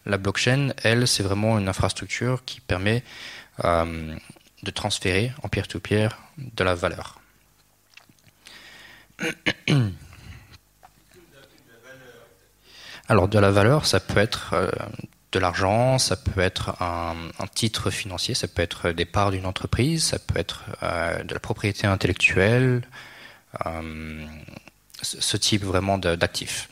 La 0.06 0.18
blockchain, 0.18 0.72
elle, 0.82 1.06
c'est 1.06 1.22
vraiment 1.22 1.58
une 1.58 1.68
infrastructure 1.68 2.44
qui 2.44 2.60
permet 2.60 3.02
euh, 3.64 4.16
de 4.62 4.70
transférer 4.70 5.32
en 5.42 5.48
peer-to-peer 5.48 6.18
de 6.36 6.64
la 6.64 6.74
valeur. 6.74 7.18
Alors 13.08 13.28
de 13.28 13.38
la 13.38 13.50
valeur, 13.50 13.86
ça 13.86 14.00
peut 14.00 14.20
être 14.20 14.52
euh, 14.52 14.70
de 15.32 15.38
l'argent, 15.38 15.98
ça 15.98 16.16
peut 16.16 16.40
être 16.40 16.80
un, 16.82 17.16
titre 17.54 17.90
financier, 17.90 18.34
ça 18.34 18.48
peut 18.48 18.62
être 18.62 18.90
des 18.90 19.04
parts 19.04 19.30
d'une 19.30 19.46
entreprise, 19.46 20.04
ça 20.04 20.18
peut 20.18 20.38
être 20.38 20.64
euh, 20.82 21.22
de 21.22 21.34
la 21.34 21.40
propriété 21.40 21.86
intellectuelle, 21.86 22.82
ce 25.02 25.36
type 25.36 25.64
vraiment 25.64 25.98
d'actifs. 25.98 26.68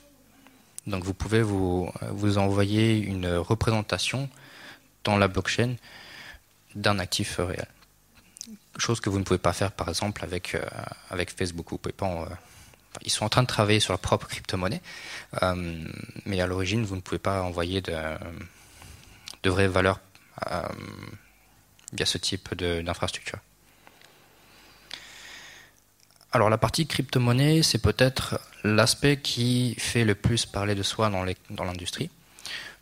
Donc 0.86 1.04
vous 1.04 1.14
pouvez 1.14 1.42
vous, 1.42 1.90
vous 2.10 2.38
envoyer 2.38 2.96
une 2.96 3.28
représentation 3.36 4.28
dans 5.04 5.16
la 5.16 5.28
blockchain 5.28 5.74
d'un 6.74 6.98
actif 6.98 7.36
réel. 7.38 7.66
Chose 8.76 9.00
que 9.00 9.10
vous 9.10 9.18
ne 9.18 9.24
pouvez 9.24 9.38
pas 9.38 9.52
faire 9.52 9.72
par 9.72 9.88
exemple 9.88 10.22
avec, 10.22 10.54
euh, 10.54 10.64
avec 11.10 11.36
Facebook. 11.36 11.70
Vous 11.70 11.78
pouvez 11.78 11.92
pas 11.92 12.06
euh, 12.06 12.26
ils 13.04 13.10
sont 13.10 13.24
en 13.24 13.28
train 13.28 13.42
de 13.42 13.48
travailler 13.48 13.80
sur 13.80 13.92
leur 13.92 14.00
propre 14.00 14.26
crypto-monnaie, 14.26 14.80
euh, 15.42 15.84
mais 16.24 16.40
à 16.40 16.46
l'origine, 16.46 16.84
vous 16.84 16.96
ne 16.96 17.00
pouvez 17.00 17.18
pas 17.18 17.42
envoyer 17.42 17.80
de, 17.80 17.94
de 19.42 19.50
vraies 19.50 19.68
valeurs 19.68 20.00
via 21.92 22.06
ce 22.06 22.18
type 22.18 22.54
d'infrastructure. 22.54 23.38
Alors 26.32 26.50
la 26.50 26.58
partie 26.58 26.86
crypto-monnaie, 26.86 27.62
c'est 27.62 27.78
peut-être 27.78 28.40
l'aspect 28.64 29.18
qui 29.20 29.74
fait 29.78 30.04
le 30.04 30.14
plus 30.14 30.46
parler 30.46 30.74
de 30.74 30.82
soi 30.82 31.10
dans 31.10 31.64
l'industrie, 31.64 32.10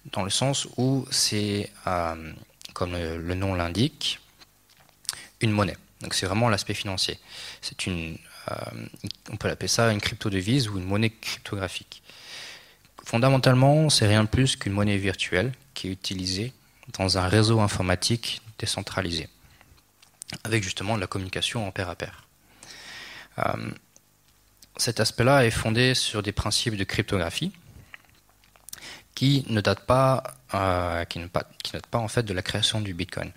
dans, 0.07 0.21
dans, 0.21 0.25
le 0.25 0.31
sens 0.31 0.67
où 0.77 1.07
c'est 1.11 1.71
comme 2.77 2.93
le 2.93 3.35
nom 3.35 3.55
l'indique, 3.55 4.21
une 5.41 5.51
monnaie. 5.51 5.79
Donc 6.03 6.13
c'est 6.13 6.27
vraiment 6.27 6.51
l'aspect 6.51 6.75
financier. 6.75 7.19
C'est 7.63 7.87
une, 7.87 8.19
euh, 8.51 8.55
on 9.31 9.39
peut 9.39 9.49
l'appeler 9.49 9.69
ça 9.69 9.91
une 9.91 10.01
crypto-devise 10.01 10.69
ou 10.69 10.77
une 10.77 10.85
monnaie 10.85 11.09
cryptographique. 11.09 12.03
Fondamentalement, 13.03 13.89
c'est 13.89 14.07
rien 14.07 14.25
de 14.25 14.29
plus 14.29 14.57
qu'une 14.57 14.75
monnaie 14.75 14.99
virtuelle 14.99 15.55
qui 15.73 15.89
est 15.89 15.91
utilisée 15.91 16.53
dans 16.99 17.17
un 17.17 17.27
réseau 17.29 17.61
informatique 17.61 18.43
décentralisé, 18.59 19.31
avec 20.45 20.63
justement 20.63 20.97
de 20.97 21.01
la 21.01 21.07
communication 21.07 21.67
en 21.67 21.71
pair 21.71 21.89
à 21.89 21.95
pair. 21.95 22.27
Euh, 23.39 23.71
cet 24.77 25.01
aspect-là 25.01 25.47
est 25.47 25.51
fondé 25.51 25.95
sur 25.95 26.23
des 26.23 26.33
principes 26.33 26.77
de 26.77 26.85
cryptographie, 26.85 27.53
qui 29.15 29.47
ne 29.49 29.63
date 29.63 29.87
pas, 29.87 30.36
euh, 30.55 31.05
qui, 31.05 31.19
ne, 31.19 31.27
qui 31.63 31.73
date 31.73 31.87
pas 31.87 31.99
en 31.99 32.09
fait 32.09 32.23
de 32.23 32.33
la 32.33 32.43
création 32.43 32.81
du 32.81 32.95
Bitcoin. 32.95 33.31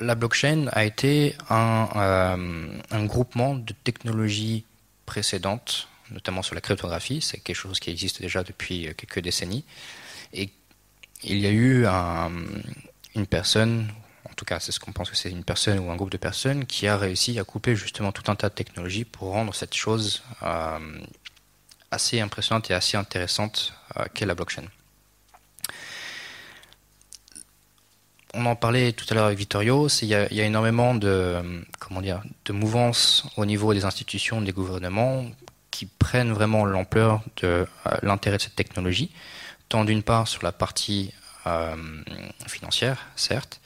La 0.00 0.14
blockchain 0.14 0.68
a 0.72 0.84
été 0.84 1.36
un, 1.50 1.88
euh, 1.96 2.78
un 2.90 3.04
groupement 3.04 3.54
de 3.54 3.74
technologies 3.84 4.64
précédentes, 5.04 5.88
notamment 6.10 6.42
sur 6.42 6.54
la 6.54 6.60
cryptographie. 6.60 7.20
C'est 7.20 7.38
quelque 7.38 7.56
chose 7.56 7.78
qui 7.78 7.90
existe 7.90 8.22
déjà 8.22 8.42
depuis 8.42 8.88
quelques 8.96 9.20
décennies. 9.20 9.64
Et 10.32 10.50
il 11.24 11.38
y 11.38 11.46
a 11.46 11.50
eu 11.50 11.86
un, 11.86 12.30
une 13.14 13.26
personne, 13.26 13.88
en 14.28 14.34
tout 14.34 14.44
cas 14.44 14.60
c'est 14.60 14.72
ce 14.72 14.80
qu'on 14.80 14.92
pense 14.92 15.10
que 15.10 15.16
c'est 15.16 15.30
une 15.30 15.44
personne 15.44 15.78
ou 15.78 15.90
un 15.90 15.96
groupe 15.96 16.10
de 16.10 16.16
personnes, 16.16 16.66
qui 16.66 16.86
a 16.88 16.96
réussi 16.96 17.38
à 17.38 17.44
couper 17.44 17.76
justement 17.76 18.12
tout 18.12 18.30
un 18.30 18.34
tas 18.34 18.48
de 18.48 18.54
technologies 18.54 19.04
pour 19.04 19.30
rendre 19.30 19.54
cette 19.54 19.74
chose 19.74 20.22
euh, 20.42 20.78
assez 21.90 22.20
impressionnante 22.20 22.70
et 22.70 22.74
assez 22.74 22.96
intéressante 22.96 23.74
euh, 23.96 24.04
qu'est 24.14 24.26
la 24.26 24.34
blockchain. 24.34 24.64
On 28.34 28.46
en 28.46 28.56
parlait 28.56 28.92
tout 28.92 29.04
à 29.10 29.14
l'heure 29.14 29.26
avec 29.26 29.38
Vittorio, 29.38 29.88
il 29.88 30.08
y, 30.08 30.14
a 30.14 30.30
énormément 30.30 30.94
de, 30.94 31.64
comment 31.78 32.00
dire, 32.00 32.22
de 32.46 32.52
mouvances 32.54 33.26
au 33.36 33.44
niveau 33.44 33.74
des 33.74 33.84
institutions, 33.84 34.40
des 34.40 34.52
gouvernements 34.52 35.26
qui 35.70 35.84
prennent 35.84 36.32
vraiment 36.32 36.64
l'ampleur 36.64 37.20
de 37.42 37.66
euh, 37.86 37.96
l'intérêt 38.02 38.38
de 38.38 38.42
cette 38.42 38.56
technologie, 38.56 39.10
tant 39.68 39.84
d'une 39.84 40.02
part 40.02 40.28
sur 40.28 40.42
la 40.44 40.52
partie 40.52 41.12
euh, 41.46 41.76
financière, 42.46 43.08
certes, 43.16 43.60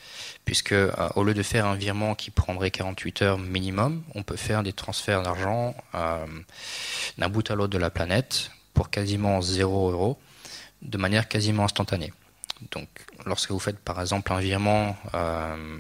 puisque 0.45 0.73
euh, 0.73 0.91
au 1.15 1.23
lieu 1.23 1.35
de 1.35 1.43
faire 1.45 1.67
un 1.67 1.77
virement 1.77 2.17
qui 2.17 2.33
prendrait 2.33 2.73
48 2.73 3.23
heures 3.23 3.39
minimum, 3.39 4.03
on 4.17 4.25
peut 4.25 4.37
faire 4.37 4.65
des 4.65 4.73
transferts 4.73 5.23
d'argent 5.23 5.77
d'un 7.19 7.29
bout 7.29 7.49
à 7.51 7.55
l'autre 7.55 7.73
de 7.73 7.79
la 7.79 7.91
planète 7.91 8.51
pour 8.75 8.91
quasiment 8.91 9.41
0 9.41 9.93
euros, 9.93 10.19
de 10.83 10.99
manière 10.99 11.29
quasiment 11.29 11.65
instantanée. 11.65 12.13
Donc, 12.73 12.89
lorsque 13.27 13.51
vous 13.51 13.59
faites 13.59 13.79
par 13.79 14.01
exemple 14.01 14.33
un 14.33 14.41
virement 14.41 14.97
euh, 15.15 15.79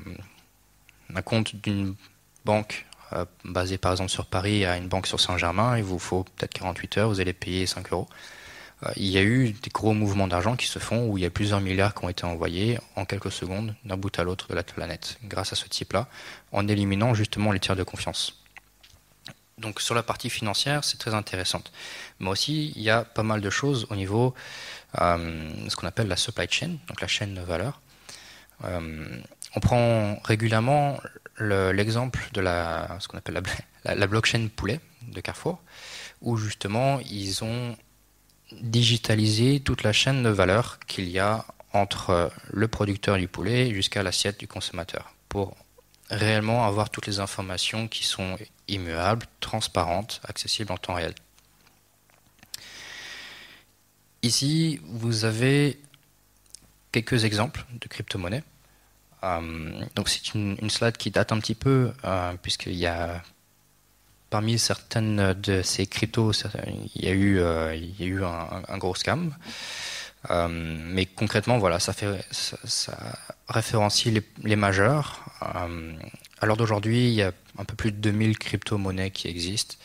d'un 1.11 1.23
compte 1.23 1.56
d'une 1.56 1.95
banque 2.45 2.87
basée 3.45 3.78
par 3.78 3.92
exemple 3.92 4.11
sur 4.11 4.26
Paris 4.26 4.64
à 4.64 4.76
une 4.76 4.88
banque 4.88 5.06
sur 5.06 5.21
Saint-Germain, 5.21 5.78
il 5.78 5.85
vous 5.85 5.99
faut 5.99 6.25
peut-être 6.25 6.52
48 6.54 6.99
heures, 6.99 7.09
vous 7.09 7.21
allez 7.21 7.33
payer 7.33 7.66
5 7.66 7.92
euros. 7.92 8.09
euh, 8.85 8.90
il 8.97 9.06
y 9.06 9.18
a 9.18 9.23
eu 9.23 9.52
des 9.52 9.71
gros 9.71 9.95
mouvements 9.95 10.28
d'argent 10.28 10.56
qui 10.56 10.66
se 10.66 10.78
font 10.78 11.09
où 11.09 11.18
il 11.18 11.23
y 11.23 11.26
a 11.26 11.30
plusieurs 11.30 11.61
milliards 11.61 11.95
qui 11.95 12.04
ont 12.04 12.09
été 12.09 12.25
envoyés 12.25 12.78
en 12.97 13.04
quelques 13.04 13.33
secondes 13.33 13.75
d'un 13.85 13.97
bout 13.97 14.18
à 14.18 14.25
l'autre 14.25 14.49
de 14.49 14.54
la 14.54 14.62
planète 14.62 15.18
grâce 15.25 15.52
à 15.52 15.56
ce 15.56 15.68
type-là, 15.68 16.09
en 16.52 16.68
éliminant 16.68 17.14
justement 17.14 17.52
les 17.52 17.61
tiers 17.61 17.76
de 17.76 17.85
confiance. 17.85 18.42
Donc 19.59 19.80
sur 19.80 19.95
la 19.95 20.02
partie 20.02 20.28
financière, 20.28 20.85
c'est 20.85 20.99
très 20.99 21.14
intéressante. 21.14 21.73
Mais 22.21 22.28
aussi, 22.28 22.73
il 22.76 22.83
y 22.83 22.90
a 22.90 23.04
pas 23.04 23.23
mal 23.23 23.40
de 23.40 23.49
choses 23.49 23.87
au 23.88 23.97
niveau 23.97 24.26
euh, 24.26 24.75
ce 24.94 25.76
qu'on 25.76 25.86
appelle 25.86 26.08
la 26.08 26.16
supply 26.16 26.46
chain, 26.50 26.76
donc 26.88 27.00
la 27.00 27.08
chaîne 27.08 27.34
de 27.34 27.40
valeur. 27.40 27.80
Euh, 28.64 29.06
on 29.54 29.60
prend 29.60 30.18
régulièrement 30.24 30.98
l'exemple 31.38 32.28
de 32.32 32.40
la, 32.40 32.96
ce 33.00 33.08
qu'on 33.08 33.18
appelle 33.18 33.42
la, 33.84 33.94
la, 33.94 34.06
blockchain 34.06 34.48
poulet 34.54 34.80
de 35.02 35.20
Carrefour, 35.20 35.60
où 36.22 36.36
justement 36.36 37.00
ils 37.00 37.44
ont 37.44 37.76
digitalisé 38.52 39.60
toute 39.60 39.82
la 39.82 39.92
chaîne 39.92 40.22
de 40.22 40.30
valeur 40.30 40.78
qu'il 40.86 41.08
y 41.08 41.18
a 41.18 41.44
entre 41.72 42.30
le 42.50 42.68
producteur 42.68 43.18
du 43.18 43.28
poulet 43.28 43.74
jusqu'à 43.74 44.02
l'assiette 44.02 44.40
du 44.40 44.48
consommateur, 44.48 45.14
pour 45.28 45.56
réellement 46.10 46.64
avoir 46.64 46.90
toutes 46.90 47.06
les 47.06 47.20
informations 47.20 47.88
qui 47.88 48.04
sont 48.04 48.36
immuables, 48.68 49.26
transparentes, 49.40 50.20
accessibles 50.26 50.72
en 50.72 50.78
temps 50.78 50.94
réel. 50.94 51.14
Ici, 54.26 54.80
vous 54.88 55.25
avez 55.25 55.78
quelques 56.90 57.25
exemples 57.25 57.64
de 57.80 57.87
crypto-monnaies. 57.87 58.42
Euh, 59.23 59.85
donc 59.95 60.09
c'est 60.09 60.35
une, 60.35 60.68
slide 60.68 60.97
qui 60.97 61.12
date 61.12 61.30
un 61.30 61.38
petit 61.38 61.54
peu, 61.54 61.92
euh, 62.04 62.33
puisqu'il 62.42 62.75
y 62.75 62.88
a 62.88 63.23
parmi 64.28 64.59
certaines 64.59 65.33
de 65.35 65.62
ces 65.62 65.87
cryptos, 65.87 66.33
il 66.97 67.04
y 67.04 67.06
a 67.06 67.12
eu, 67.12 67.38
euh, 67.38 67.76
il 67.76 68.00
y 68.00 68.02
a 68.02 68.06
eu 68.06 68.25
un, 68.25 68.78
gros 68.78 68.97
scam. 68.97 69.33
mais 70.28 71.06
concrètement, 71.06 71.59
voilà, 71.59 71.78
ça, 71.78 71.92
fait, 71.92 72.26
ça, 72.33 72.99
référencie 73.47 74.12
les 74.42 74.56
majeurs. 74.56 75.25
À 76.40 76.46
l'heure 76.46 76.56
d'aujourd'hui, 76.56 77.08
il 77.08 77.14
y 77.14 77.22
a 77.22 77.32
un 77.58 77.64
peu 77.64 77.74
plus 77.74 77.92
de 77.92 77.98
2000 77.98 78.38
crypto-monnaies 78.38 79.10
qui 79.10 79.28
existent. 79.28 79.76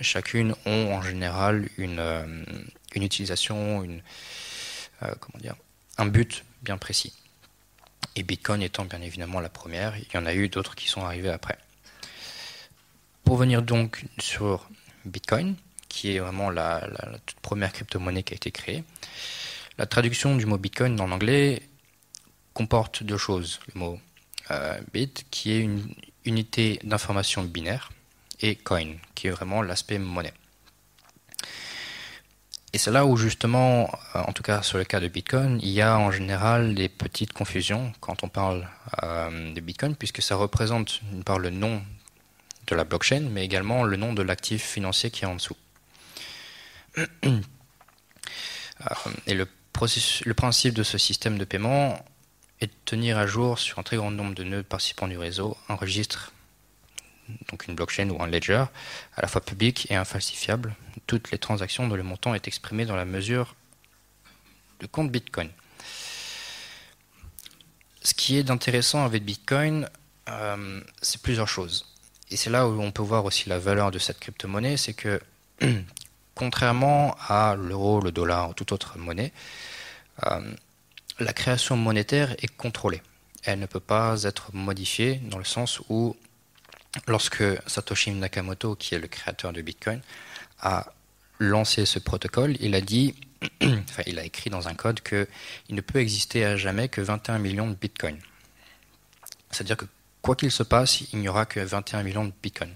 Chacune 0.00 0.54
ont 0.66 0.94
en 0.94 1.02
général 1.02 1.68
une, 1.76 2.44
une 2.94 3.02
utilisation, 3.02 3.82
une, 3.82 4.02
dire, 5.40 5.56
un 5.98 6.06
but 6.06 6.44
bien 6.62 6.78
précis 6.78 7.12
et 8.16 8.22
Bitcoin 8.22 8.62
étant 8.62 8.84
bien 8.84 9.00
évidemment 9.00 9.40
la 9.40 9.48
première. 9.48 9.96
Il 9.96 10.06
y 10.14 10.16
en 10.16 10.26
a 10.26 10.34
eu 10.34 10.48
d'autres 10.48 10.74
qui 10.74 10.88
sont 10.88 11.04
arrivés 11.04 11.30
après. 11.30 11.58
Pour 13.24 13.36
venir 13.36 13.62
donc 13.62 14.04
sur 14.18 14.68
Bitcoin, 15.04 15.56
qui 15.88 16.14
est 16.14 16.18
vraiment 16.18 16.50
la, 16.50 16.88
toute 17.26 17.40
première 17.40 17.72
crypto-monnaie 17.72 18.22
qui 18.22 18.34
a 18.34 18.36
été 18.36 18.50
créée, 18.50 18.84
la 19.78 19.86
traduction 19.86 20.36
du 20.36 20.46
mot 20.46 20.58
Bitcoin 20.58 21.00
en 21.00 21.10
anglais 21.10 21.62
comporte 22.54 23.02
deux 23.02 23.16
choses. 23.16 23.60
Le 23.72 23.80
mot 23.80 23.94
euh, 23.94 24.09
bit, 24.92 25.26
qui 25.30 25.52
est 25.52 25.60
une 25.60 25.94
unité 26.24 26.80
d'information 26.84 27.42
binaire, 27.44 27.90
et 28.40 28.56
coin, 28.56 28.94
qui 29.14 29.28
est 29.28 29.30
vraiment 29.30 29.62
l'aspect 29.62 29.98
monnaie. 29.98 30.34
Et 32.72 32.78
c'est 32.78 32.92
là 32.92 33.04
où 33.04 33.16
justement, 33.16 33.90
euh, 34.14 34.20
en 34.20 34.32
tout 34.32 34.44
cas 34.44 34.62
sur 34.62 34.78
le 34.78 34.84
cas 34.84 35.00
de 35.00 35.08
Bitcoin, 35.08 35.58
il 35.60 35.70
y 35.70 35.80
a 35.80 35.98
en 35.98 36.12
général 36.12 36.74
des 36.74 36.88
petites 36.88 37.32
confusions 37.32 37.92
quand 38.00 38.22
on 38.22 38.28
parle 38.28 38.68
euh, 39.02 39.52
de 39.52 39.60
Bitcoin, 39.60 39.96
puisque 39.96 40.22
ça 40.22 40.36
représente 40.36 41.00
d'une 41.10 41.24
part 41.24 41.40
le 41.40 41.50
nom 41.50 41.82
de 42.68 42.76
la 42.76 42.84
blockchain, 42.84 43.28
mais 43.32 43.44
également 43.44 43.82
le 43.82 43.96
nom 43.96 44.12
de 44.12 44.22
l'actif 44.22 44.64
financier 44.64 45.10
qui 45.10 45.24
est 45.24 45.28
en 45.28 45.36
dessous. 45.36 45.56
Euh, 48.82 49.10
et 49.26 49.34
le 49.34 49.46
principe 50.32 50.72
de 50.72 50.82
ce 50.82 50.96
système 50.96 51.36
de 51.36 51.44
paiement 51.44 52.02
est 52.60 52.66
de 52.66 52.72
tenir 52.84 53.18
à 53.18 53.26
jour 53.26 53.58
sur 53.58 53.78
un 53.78 53.82
très 53.82 53.96
grand 53.96 54.10
nombre 54.10 54.34
de 54.34 54.44
nœuds 54.44 54.62
participants 54.62 55.08
du 55.08 55.16
réseau 55.16 55.56
un 55.68 55.74
registre 55.74 56.32
donc 57.50 57.66
une 57.66 57.74
blockchain 57.74 58.08
ou 58.10 58.22
un 58.22 58.26
ledger, 58.26 58.64
à 59.16 59.22
la 59.22 59.28
fois 59.28 59.40
public 59.40 59.86
et 59.90 59.96
infalsifiable. 59.96 60.74
Toutes 61.06 61.30
les 61.30 61.38
transactions 61.38 61.88
dont 61.88 61.96
le 61.96 62.02
montant 62.02 62.34
est 62.34 62.46
exprimé 62.46 62.84
dans 62.84 62.96
la 62.96 63.04
mesure 63.04 63.54
de 64.80 64.86
compte 64.86 65.10
Bitcoin. 65.10 65.50
Ce 68.02 68.14
qui 68.14 68.38
est 68.38 68.50
intéressant 68.50 69.04
avec 69.04 69.24
Bitcoin, 69.24 69.88
euh, 70.28 70.80
c'est 71.02 71.20
plusieurs 71.20 71.48
choses. 71.48 71.86
Et 72.30 72.36
c'est 72.36 72.50
là 72.50 72.66
où 72.68 72.80
on 72.80 72.92
peut 72.92 73.02
voir 73.02 73.24
aussi 73.24 73.48
la 73.48 73.58
valeur 73.58 73.90
de 73.90 73.98
cette 73.98 74.20
crypto-monnaie, 74.20 74.76
c'est 74.76 74.94
que 74.94 75.20
contrairement 76.34 77.16
à 77.28 77.56
l'euro, 77.56 78.00
le 78.00 78.12
dollar 78.12 78.50
ou 78.50 78.54
toute 78.54 78.72
autre 78.72 78.96
monnaie, 78.98 79.32
euh, 80.26 80.54
la 81.20 81.32
création 81.32 81.76
monétaire 81.76 82.34
est 82.42 82.54
contrôlée. 82.56 83.02
Elle 83.44 83.58
ne 83.58 83.66
peut 83.66 83.80
pas 83.80 84.22
être 84.24 84.54
modifiée 84.54 85.16
dans 85.16 85.38
le 85.38 85.44
sens 85.44 85.80
où 85.88 86.16
lorsque 87.06 87.44
Satoshi 87.66 88.10
Nakamoto, 88.12 88.74
qui 88.74 88.94
est 88.94 88.98
le 88.98 89.08
créateur 89.08 89.52
de 89.52 89.62
Bitcoin, 89.62 90.00
a 90.60 90.92
lancé 91.38 91.86
ce 91.86 91.98
protocole, 91.98 92.56
il 92.60 92.74
a 92.74 92.80
dit, 92.80 93.14
enfin, 93.62 94.02
il 94.06 94.18
a 94.18 94.24
écrit 94.24 94.50
dans 94.50 94.68
un 94.68 94.74
code 94.74 95.00
qu'il 95.00 95.26
ne 95.70 95.80
peut 95.80 95.98
exister 95.98 96.44
à 96.44 96.56
jamais 96.56 96.88
que 96.88 97.00
21 97.00 97.38
millions 97.38 97.68
de 97.68 97.74
Bitcoin. 97.74 98.18
C'est-à-dire 99.50 99.76
que 99.76 99.86
quoi 100.22 100.36
qu'il 100.36 100.50
se 100.50 100.62
passe, 100.62 101.00
il 101.12 101.18
n'y 101.20 101.28
aura 101.28 101.46
que 101.46 101.60
21 101.60 102.02
millions 102.02 102.24
de 102.24 102.32
Bitcoin. 102.42 102.74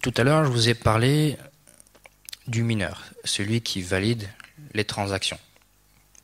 Tout 0.00 0.14
à 0.16 0.24
l'heure, 0.24 0.44
je 0.46 0.50
vous 0.50 0.68
ai 0.70 0.74
parlé 0.74 1.36
du 2.46 2.62
mineur, 2.62 3.04
celui 3.24 3.60
qui 3.60 3.82
valide 3.82 4.28
les 4.74 4.84
transactions, 4.84 5.38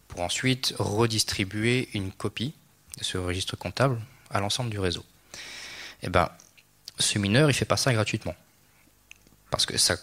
pour 0.08 0.20
ensuite 0.20 0.74
redistribuer 0.78 1.88
une 1.94 2.12
copie 2.12 2.54
de 2.98 3.04
ce 3.04 3.18
registre 3.18 3.56
comptable 3.56 4.00
à 4.30 4.40
l'ensemble 4.40 4.70
du 4.70 4.78
réseau. 4.78 5.04
Eh 6.02 6.08
ben, 6.08 6.30
ce 6.98 7.18
mineur, 7.18 7.50
il 7.50 7.54
fait 7.54 7.64
pas 7.64 7.76
ça 7.76 7.92
gratuitement. 7.92 8.34
Parce 9.50 9.66
que 9.66 9.78
ça, 9.78 9.96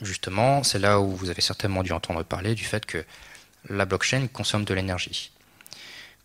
justement, 0.00 0.62
c'est 0.62 0.78
là 0.78 1.00
où 1.00 1.14
vous 1.14 1.30
avez 1.30 1.42
certainement 1.42 1.82
dû 1.82 1.92
entendre 1.92 2.22
parler 2.22 2.54
du 2.54 2.64
fait 2.64 2.86
que 2.86 3.04
la 3.68 3.84
blockchain 3.84 4.28
consomme 4.28 4.64
de 4.64 4.74
l'énergie. 4.74 5.30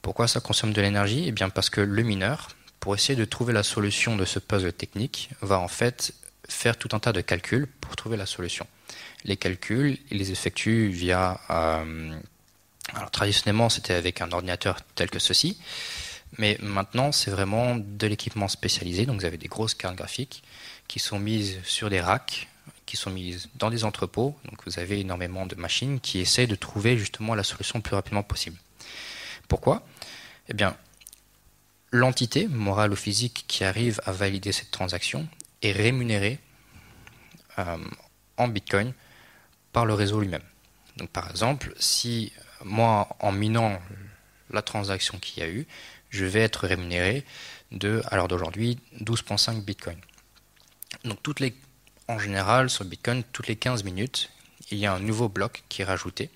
Pourquoi 0.02 0.28
ça 0.28 0.39
consomme 0.39 0.74
de 0.74 0.82
l'énergie? 0.82 1.26
Eh 1.28 1.32
bien, 1.32 1.50
parce 1.50 1.70
que 1.70 1.82
le 1.82 2.04
mineur, 2.04 2.50
pour 2.80 2.96
essayer 2.96 3.16
de 3.16 3.26
trouver 3.26 3.54
la 3.54 3.63
solution 3.63 4.16
de 4.16 4.26
ce 4.26 4.39
puzzle 4.39 4.74
technique, 4.74 5.30
va 5.42 5.60
en 5.60 5.68
fait 5.68 6.13
faire 6.48 6.78
tout 6.78 6.89
un 6.92 7.00
tas 7.00 7.13
de 7.13 7.22
calculs 7.22 7.68
pour 7.68 7.96
trouver 7.96 8.18
la 8.18 8.26
solution. 8.26 8.68
Les 9.25 9.38
calculs, 9.38 9.97
il 10.12 10.17
les 10.17 10.32
effectue 10.32 10.89
via. 10.89 11.39
Euh, 11.49 12.15
alors, 12.93 13.12
traditionnellement, 13.12 13.69
c'était 13.69 13.93
avec 13.93 14.21
un 14.21 14.32
ordinateur 14.32 14.77
tel 14.95 15.10
que 15.10 15.19
ceci. 15.19 15.58
Mais 16.38 16.58
maintenant, 16.62 17.12
c'est 17.12 17.32
vraiment 17.32 17.75
de 17.75 18.08
l'équipement 18.08 18.47
spécialisé. 18.47 19.06
Donc, 19.06 19.19
vous 19.19 19.25
avez 19.25 19.38
des 19.38 19.47
grosses 19.47 19.75
cartes 19.75 19.95
graphiques 19.95 20.43
qui 20.88 20.99
sont 20.99 21.19
mises 21.19 21.60
sur 21.63 21.89
des 21.89 22.01
racks, 22.01 22.47
qui 22.86 22.97
sont 22.97 23.12
mises 23.12 23.49
dans 23.56 23.69
des 23.69 23.84
entrepôts. 23.84 24.36
Donc, 24.45 24.60
vous 24.65 24.79
avez 24.79 24.99
énormément 24.99 25.45
de 25.45 25.56
machines 25.56 25.99
qui 25.99 26.19
essaient 26.19 26.47
de 26.47 26.56
trouver 26.56 26.97
justement 26.97 27.36
la 27.36 27.43
solution 27.43 27.79
le 27.79 27.84
plus 27.84 27.95
rapidement 27.95 28.23
possible. 28.23 28.58
Pourquoi? 29.47 29.86
Eh 30.49 30.53
bien, 30.53 30.75
l'entité, 31.91 32.47
morale 32.47 32.91
ou 32.91 32.95
physique, 32.95 33.45
qui 33.47 33.63
arrive 33.63 34.01
à 34.06 34.12
valider 34.12 34.51
cette 34.51 34.71
transaction 34.71 35.27
est 35.62 35.71
rémunérée 35.71 36.39
euh, 37.60 37.77
en 38.38 38.48
Bitcoin 38.48 38.93
par 39.72 39.86
le 39.86 39.93
réseau 39.93 40.22
lui-même. 40.22 40.43
Donc, 40.98 41.10
par 41.10 41.30
exemple, 41.30 41.74
si 41.78 42.32
moi, 42.63 43.10
en 43.19 43.32
minant 43.32 43.80
la 44.50 44.62
transaction 44.62 45.17
qu'il 45.19 45.43
y 45.43 45.46
a 45.46 45.50
eu, 45.50 45.67
je 46.10 46.26
vais 46.26 46.41
être 46.41 46.67
rémunéré 46.67 47.26
de, 47.72 48.02
à 48.06 48.15
l'heure 48.15 48.28
d'aujourd'hui, 48.28 48.80
12,5 49.02 49.62
Bitcoin. 49.62 49.98
Donc 51.06 51.22
toutes 51.24 51.39
les, 51.39 51.56
en 52.08 52.19
général, 52.19 52.69
sur 52.69 52.86
Bitcoin, 52.86 53.24
toutes 53.32 53.48
les 53.48 53.56
15 53.56 53.84
minutes, 53.84 54.30
il 54.72 54.78
y 54.78 54.86
a 54.86 54.93
un 54.93 55.00
nouveau 55.00 55.28
bloc 55.28 55.63
qui 55.69 55.82
est 55.82 55.86
rajouté. 55.86 56.30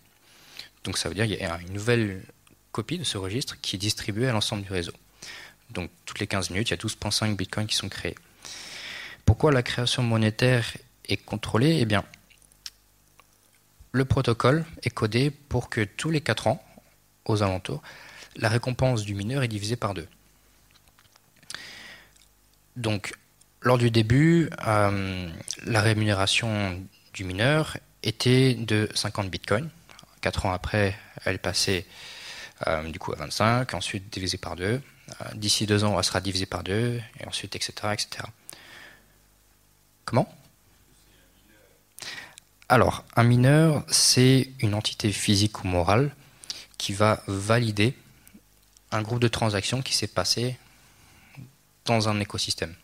Donc 0.84 0.98
ça 0.98 1.10
veut 1.10 1.16
dire 1.16 1.26
qu'il 1.26 1.38
y 1.38 1.44
a 1.44 1.60
une 1.62 1.74
nouvelle 1.74 2.24
copie 2.72 2.98
de 2.98 3.04
ce 3.04 3.18
registre 3.18 3.60
qui 3.62 3.76
est 3.76 3.80
distribuée 3.80 4.28
à 4.28 4.32
l'ensemble 4.32 4.64
du 4.64 4.72
réseau. 4.72 4.94
Donc 5.70 5.92
toutes 6.06 6.20
les 6.20 6.28
15 6.28 6.50
minutes, 6.50 6.70
il 6.70 6.72
y 6.72 6.74
a 6.74 6.78
12,5 6.78 7.36
bitcoins 7.36 7.68
qui 7.68 7.76
sont 7.76 7.90
créés. 7.90 8.16
Pourquoi 9.26 9.52
la 9.52 9.64
création 9.64 10.02
monétaire 10.04 10.66
est 11.10 11.18
contrôlée 11.18 11.78
Eh 11.82 11.86
bien, 11.86 12.04
le 13.92 14.06
protocole 14.06 14.66
est 14.84 14.90
codé 14.90 15.32
pour 15.32 15.70
que 15.70 15.82
tous 15.82 16.10
les 16.10 16.22
4 16.22 16.48
ans, 16.48 16.64
aux 17.26 17.44
alentours, 17.44 17.82
la 18.36 18.50
récompense 18.50 19.04
du 19.04 19.16
mineur 19.16 19.44
est 19.44 19.48
divisée 19.48 19.76
par 19.76 19.94
deux. 19.94 20.08
Donc, 22.76 23.14
lors 23.62 23.78
du 23.78 23.90
début, 23.90 24.50
euh, 24.68 25.30
la 25.66 25.82
rémunération 25.82 26.80
du 27.14 27.24
mineur 27.24 27.78
était 28.04 28.54
de 28.54 28.88
50 28.94 29.30
bitcoins. 29.30 29.70
Quatre 30.22 30.46
ans 30.46 30.52
après, 30.52 30.96
elle 31.26 31.40
passait 31.40 31.86
euh, 32.68 32.90
du 32.90 33.00
coup 33.00 33.14
à 33.14 33.16
25, 33.16 33.74
ensuite 33.74 34.12
divisée 34.12 34.38
par 34.38 34.56
deux. 34.56 34.82
Euh, 35.22 35.26
d'ici 35.36 35.66
deux 35.66 35.84
ans, 35.84 35.98
elle 35.98 36.04
sera 36.04 36.22
divisée 36.22 36.46
par 36.46 36.64
deux, 36.64 37.02
et 37.20 37.28
ensuite, 37.28 37.56
etc. 37.56 37.74
etc. 37.94 38.24
Comment? 40.06 40.32
Alors, 42.70 43.06
un 43.16 43.24
mineur, 43.24 43.86
c'est 43.88 44.50
une 44.60 44.74
entité 44.74 45.14
physique 45.14 45.64
ou 45.64 45.68
morale 45.68 46.14
qui 46.78 46.92
va 46.92 47.24
valider 47.28 47.96
un 48.92 49.02
groupe 49.02 49.22
de 49.22 49.30
transactions 49.30 49.82
qui 49.82 49.96
s'est 49.96 50.08
passé 50.08 50.58
dans 51.86 52.10
un 52.10 52.20
écosystème. 52.20 52.76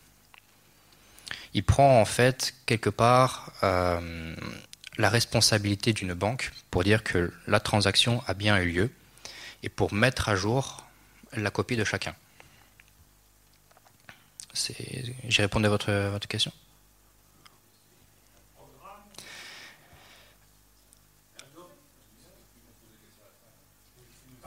Il 1.53 1.63
prend 1.63 1.99
en 1.99 2.05
fait 2.05 2.55
quelque 2.65 2.89
part 2.89 3.51
euh, 3.63 4.35
la 4.97 5.09
responsabilité 5.09 5.91
d'une 5.91 6.13
banque 6.13 6.51
pour 6.71 6.83
dire 6.83 7.03
que 7.03 7.33
la 7.47 7.59
transaction 7.59 8.23
a 8.25 8.33
bien 8.33 8.57
eu 8.59 8.71
lieu 8.71 8.91
et 9.63 9.69
pour 9.69 9.93
mettre 9.93 10.29
à 10.29 10.35
jour 10.35 10.85
la 11.33 11.51
copie 11.51 11.75
de 11.75 11.83
chacun. 11.83 12.15
J'ai 14.53 15.41
répondu 15.41 15.65
à 15.65 15.69
votre, 15.69 15.91
votre 16.09 16.27
question? 16.27 16.53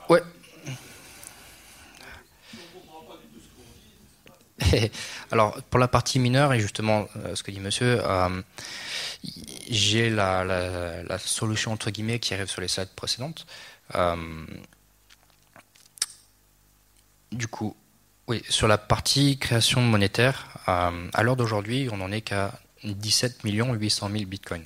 Ouais. 0.09 0.21
Alors, 5.31 5.61
pour 5.69 5.79
la 5.79 5.87
partie 5.87 6.19
mineure, 6.19 6.53
et 6.53 6.59
justement, 6.59 7.07
euh, 7.17 7.35
ce 7.35 7.43
que 7.43 7.51
dit 7.51 7.59
monsieur, 7.59 8.01
euh, 8.03 8.41
j'ai 9.69 10.09
la, 10.09 11.17
solution 11.19 11.71
entre 11.71 11.91
guillemets 11.91 12.19
qui 12.19 12.33
arrive 12.33 12.47
sur 12.47 12.61
les 12.61 12.67
slides 12.67 12.89
précédentes. 12.95 13.45
Euh, 13.95 14.45
du 17.31 17.47
coup, 17.47 17.75
oui, 18.27 18.41
sur 18.49 18.67
la 18.67 18.77
partie 18.77 19.37
création 19.37 19.81
monétaire, 19.81 20.57
à 20.65 21.23
l'heure 21.23 21.37
d'aujourd'hui, 21.37 21.87
on 21.91 21.97
n'en 21.97 22.11
est 22.11 22.21
qu'à 22.21 22.59
17 22.83 23.39
800 23.43 24.09
000 24.11 24.25
bitcoins. 24.25 24.65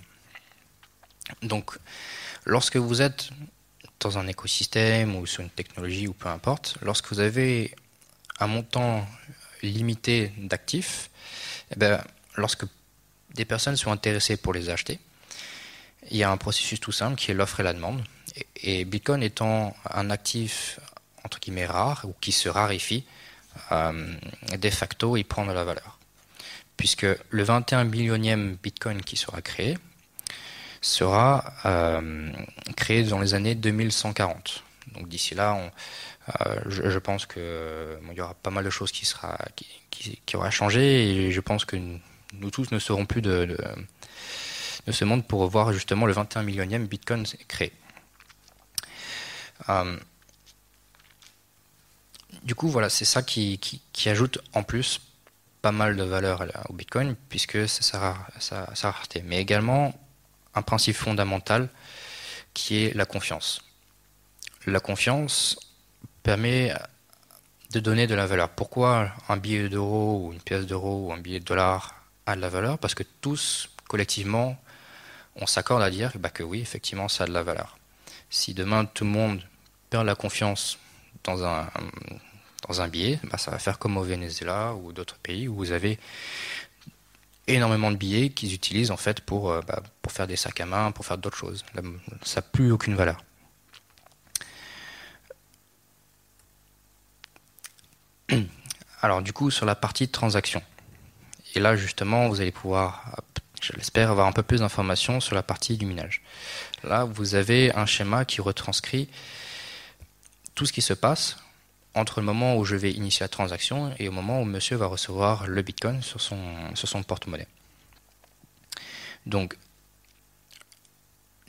Donc, 1.44 1.78
lorsque 2.46 2.78
vous 2.78 3.02
êtes 3.02 3.30
dans 4.02 4.18
un 4.18 4.28
écosystème 4.28 5.16
ou 5.16 5.26
sur 5.26 5.42
une 5.42 5.50
technologie 5.50 6.08
ou 6.08 6.14
peu 6.14 6.28
importe, 6.28 6.78
lorsque 6.82 7.12
vous 7.12 7.20
avez 7.20 7.74
un 8.40 8.48
montant 8.48 9.08
limité 9.62 10.34
d'actifs, 10.38 11.10
eh 11.72 11.76
ben, 11.78 12.04
lorsque 12.36 12.66
des 13.36 13.46
personnes 13.46 13.78
sont 13.78 13.92
intéressées 13.92 14.38
pour 14.38 14.54
les 14.54 14.70
acheter, 14.70 15.00
il 16.10 16.18
y 16.18 16.24
a 16.24 16.32
un 16.32 16.38
processus 16.38 16.80
tout 16.80 16.92
simple 16.92 17.16
qui 17.16 17.32
est 17.32 17.34
l'offre 17.34 17.60
et 17.60 17.64
la 17.64 17.74
demande. 17.74 18.04
Et, 18.58 18.86
Bitcoin 18.86 19.22
étant 19.22 19.76
un 19.90 20.10
actif 20.10 20.80
entre 21.24 21.40
guillemets 21.40 21.68
rare 21.68 22.02
ou 22.06 22.16
qui 22.20 22.32
se 22.32 22.50
raréfie, 22.50 23.06
euh, 23.72 24.16
de 24.58 24.70
facto, 24.70 25.16
il 25.18 25.24
prend 25.24 25.46
de 25.46 25.52
la 25.52 25.64
valeur. 25.64 26.00
Puisque 26.78 27.06
le 27.30 27.44
21 27.44 27.84
millionième 27.84 28.58
Bitcoin 28.64 29.04
qui 29.04 29.16
sera 29.16 29.42
créé 29.42 29.78
sera 30.82 31.54
euh, 31.66 32.32
créé 32.76 33.04
dans 33.04 33.20
les 33.20 33.36
années 33.36 33.56
2140. 33.56 34.64
Donc 34.96 35.08
d'ici 35.08 35.36
là, 35.36 35.54
on, 35.54 35.72
euh, 36.42 36.62
je, 36.68 37.00
pense 37.00 37.26
que 37.26 37.98
il 38.12 38.18
y 38.18 38.22
aura 38.22 38.34
pas 38.34 38.50
mal 38.50 38.66
de 38.66 38.70
choses 38.70 38.92
qui 38.92 39.06
sera 39.06 39.38
qui, 39.96 40.36
aura 40.36 40.50
changé 40.50 41.28
et 41.28 41.32
je 41.32 41.40
pense 41.40 41.66
que 41.66 41.76
nous, 41.76 42.50
tous 42.52 42.72
ne 42.72 42.80
serons 42.80 43.06
plus 43.06 43.22
de, 43.22 43.56
ce 44.90 45.06
monde 45.06 45.26
pour 45.26 45.48
voir 45.48 45.72
justement 45.72 46.06
le 46.08 46.14
21 46.14 46.44
millionième 46.44 46.88
Bitcoin 46.88 47.26
créé. 47.48 47.72
Euh, 49.70 49.98
du 52.44 52.56
coup, 52.56 52.68
voilà, 52.68 52.90
c'est 52.90 53.06
ça 53.06 53.22
qui, 53.22 53.60
qui, 53.60 54.10
ajoute 54.10 54.40
en 54.54 54.64
plus 54.64 55.00
pas 55.62 55.72
mal 55.72 55.96
de 55.96 56.04
valeur 56.04 56.44
au 56.70 56.74
Bitcoin 56.74 57.16
puisque 57.30 57.70
c'est 57.70 57.84
sa, 57.84 58.16
sa 58.40 58.92
rareté. 58.92 59.22
Mais 59.24 59.40
également 59.40 59.94
un 60.56 60.62
principe 60.62 60.96
fondamental 60.96 61.70
qui 62.54 62.84
est 62.84 62.94
la 62.96 63.06
confiance. 63.06 63.62
La 64.66 64.80
confiance, 64.80 65.58
permet 66.24 66.74
de 67.72 67.80
donner 67.80 68.08
de 68.08 68.16
la 68.16 68.26
valeur. 68.26 68.50
Pourquoi 68.50 69.12
un 69.30 69.38
billet 69.38 69.70
d'euro 69.70 70.26
ou 70.26 70.34
une 70.34 70.42
pièce 70.42 70.66
d'euro 70.66 71.08
ou 71.08 71.14
un 71.14 71.18
billet 71.18 71.40
de 71.40 71.46
dollar 71.46 72.04
a 72.26 72.36
de 72.36 72.42
la 72.42 72.50
valeur? 72.50 72.78
Parce 72.78 72.96
que 72.96 73.04
tous, 73.22 73.70
collectivement, 73.88 74.62
on 75.36 75.48
s'accorde 75.48 75.82
à 75.82 75.90
dire 75.90 76.12
bah, 76.20 76.30
que 76.30 76.44
oui, 76.44 76.60
effectivement, 76.62 77.08
ça 77.08 77.24
a 77.24 77.28
de 77.28 77.34
la 77.34 77.44
valeur. 77.44 77.78
Si 78.30 78.54
demain 78.54 78.86
tout 78.86 79.04
le 79.04 79.10
monde 79.10 79.42
perd 79.90 80.06
la 80.06 80.16
confiance 80.16 80.78
dans 81.24 81.44
un, 81.44 82.88
billet, 82.88 83.20
bah, 83.24 83.38
ça 83.38 83.52
va 83.52 83.60
faire 83.60 83.80
comme 83.80 83.98
au 83.98 84.04
Venezuela 84.04 84.74
ou 84.74 84.92
d'autres 84.92 85.18
pays 85.18 85.48
où 85.48 85.56
vous 85.56 85.72
avez 85.72 86.00
énormément 87.54 87.92
de 87.92 87.98
billets 87.98 88.30
qu'ils 88.30 88.54
utilisent 88.54 88.92
en 88.92 88.98
fait 88.98 89.22
pour, 89.22 89.52
euh, 89.52 89.62
bah, 89.68 89.82
pour 90.02 90.12
faire 90.12 90.28
des 90.28 90.36
sacs 90.36 90.60
à 90.60 90.66
main, 90.66 90.92
pour 90.92 91.06
faire 91.06 91.18
d'autres 91.18 91.38
choses. 91.38 91.64
Ça 92.24 92.42
n'a 92.42 92.48
plus 92.48 92.72
aucune 92.72 92.96
valeur. 92.96 93.24
Alors 99.02 99.22
du 99.22 99.34
coup, 99.34 99.52
sur 99.52 99.66
la 99.66 99.76
partie 99.76 100.08
transaction. 100.08 100.62
Et 101.56 101.60
là, 101.60 101.76
justement, 101.76 102.30
vous 102.30 102.40
allez 102.40 102.52
pouvoir, 102.52 103.22
je 103.62 103.74
l'espère, 103.74 104.10
avoir 104.10 104.28
un 104.28 104.32
peu 104.32 104.44
plus 104.44 104.60
d'informations 104.60 105.20
sur 105.20 105.36
la 105.36 105.44
partie 105.44 105.78
du 105.78 105.86
minage. 105.86 106.22
Là, 106.84 107.04
vous 107.04 107.36
avez 107.36 107.76
un 107.76 107.86
schéma 107.86 108.26
qui 108.26 108.42
retranscrit 108.42 109.10
tout 110.56 110.66
ce 110.66 110.74
qui 110.74 110.82
se 110.82 110.94
passe 110.94 111.38
entre 111.94 112.20
le 112.20 112.26
moment 112.26 112.56
où 112.58 112.66
je 112.66 112.76
vais 112.76 112.92
initier 112.92 113.24
la 113.24 113.28
transaction 113.28 113.94
et 114.00 114.08
au 114.08 114.12
moment 114.12 114.42
où 114.42 114.46
monsieur 114.46 114.78
va 114.78 114.88
recevoir 114.88 115.48
le 115.48 115.62
bitcoin 115.62 116.02
sur 116.02 116.22
son, 116.22 116.40
sur 116.74 116.88
son 116.88 117.04
porte-monnaie. 117.04 117.48
Donc, 119.26 119.58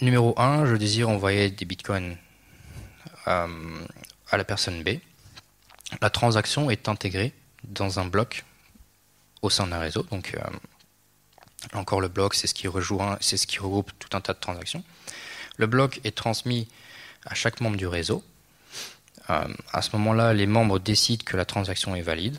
numéro 0.01 0.35
1, 0.39 0.67
je 0.67 0.77
désire 0.77 1.09
envoyer 1.09 1.51
des 1.51 1.65
bitcoins 1.65 2.17
euh, 3.29 3.87
à 4.31 4.37
la 4.37 4.45
personne 4.45 4.83
B 4.83 4.99
la 6.01 6.11
transaction 6.11 6.71
est 6.71 6.89
intégrée 6.89 7.33
dans 7.65 7.99
un 7.99 8.07
bloc 8.07 8.45
au 9.43 9.51
sein 9.51 9.67
d'un 9.67 9.79
réseau. 9.79 10.05
Donc, 10.05 10.35
euh, 10.35 10.41
encore 11.75 12.01
le 12.01 12.09
bloc, 12.09 12.35
c'est 12.35 12.47
ce 12.47 12.55
qui 12.55 12.69
rejoint, 12.69 13.19
c'est 13.21 13.37
ce 13.37 13.47
qui 13.47 13.59
regroupe 13.59 13.91
tout 13.99 14.17
un 14.17 14.21
tas 14.21 14.33
de 14.33 14.39
transactions. 14.39 14.83
Le 15.57 15.67
bloc 15.67 16.01
est 16.05 16.17
transmis 16.17 16.69
à 17.27 17.35
chaque 17.35 17.61
membre 17.61 17.77
du 17.77 17.87
réseau. 17.87 18.25
Euh, 19.31 19.49
à 19.73 19.83
ce 19.83 19.97
moment-là, 19.97 20.33
les 20.35 20.47
membres 20.47 20.79
décident 20.79 21.25
que 21.25 21.37
la 21.37 21.45
transaction 21.45 21.95
est 21.95 22.03
valide. 22.03 22.39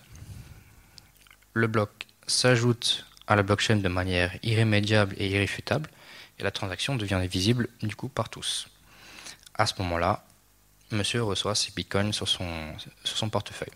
Le 1.53 1.67
bloc 1.67 1.89
s'ajoute 2.27 3.05
à 3.27 3.35
la 3.35 3.43
blockchain 3.43 3.77
de 3.77 3.87
manière 3.87 4.37
irrémédiable 4.43 5.15
et 5.17 5.29
irréfutable, 5.29 5.89
et 6.39 6.43
la 6.43 6.51
transaction 6.51 6.95
devient 6.95 7.21
visible 7.29 7.69
du 7.81 7.95
coup 7.95 8.09
par 8.09 8.29
tous. 8.29 8.67
À 9.55 9.65
ce 9.65 9.73
moment-là, 9.79 10.25
monsieur 10.91 11.23
reçoit 11.23 11.55
ses 11.55 11.71
bitcoins 11.71 12.11
sur 12.11 12.27
son, 12.27 13.29
portefeuille. 13.29 13.73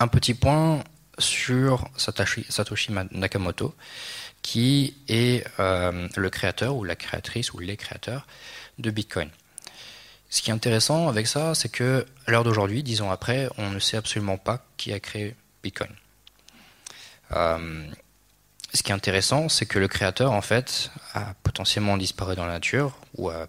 Un 0.00 0.08
petit 0.08 0.34
point 0.34 0.84
sur 1.18 1.88
Satoshi, 1.96 2.44
Satoshi 2.48 2.92
Nakamoto, 3.12 3.74
qui 4.42 4.94
est 5.08 5.46
euh, 5.58 6.08
le 6.16 6.30
créateur 6.30 6.76
ou 6.76 6.84
la 6.84 6.96
créatrice 6.96 7.52
ou 7.54 7.58
les 7.58 7.76
créateurs 7.76 8.26
de 8.78 8.90
Bitcoin. 8.90 9.30
Ce 10.30 10.42
qui 10.42 10.50
est 10.50 10.52
intéressant 10.52 11.08
avec 11.08 11.26
ça, 11.26 11.54
c'est 11.54 11.68
que 11.68 12.06
à 12.26 12.30
l'heure 12.30 12.44
d'aujourd'hui, 12.44 12.82
dix 12.82 13.00
ans 13.02 13.10
après, 13.10 13.48
on 13.58 13.70
ne 13.70 13.78
sait 13.78 13.96
absolument 13.96 14.38
pas 14.38 14.64
qui 14.76 14.92
a 14.92 15.00
créé 15.00 15.36
Bitcoin. 15.62 15.90
Euh, 17.32 17.86
ce 18.72 18.82
qui 18.82 18.90
est 18.90 18.94
intéressant, 18.94 19.48
c'est 19.48 19.66
que 19.66 19.78
le 19.78 19.86
créateur, 19.86 20.32
en 20.32 20.42
fait, 20.42 20.90
a 21.12 21.34
potentiellement 21.42 21.96
disparu 21.96 22.34
dans 22.34 22.46
la 22.46 22.54
nature 22.54 22.98
ou 23.16 23.30
a 23.30 23.46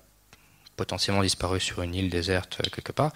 potentiellement 0.75 1.23
disparu 1.23 1.59
sur 1.59 1.81
une 1.81 1.95
île 1.95 2.09
déserte 2.09 2.59
euh, 2.59 2.69
quelque 2.69 2.91
part. 2.91 3.11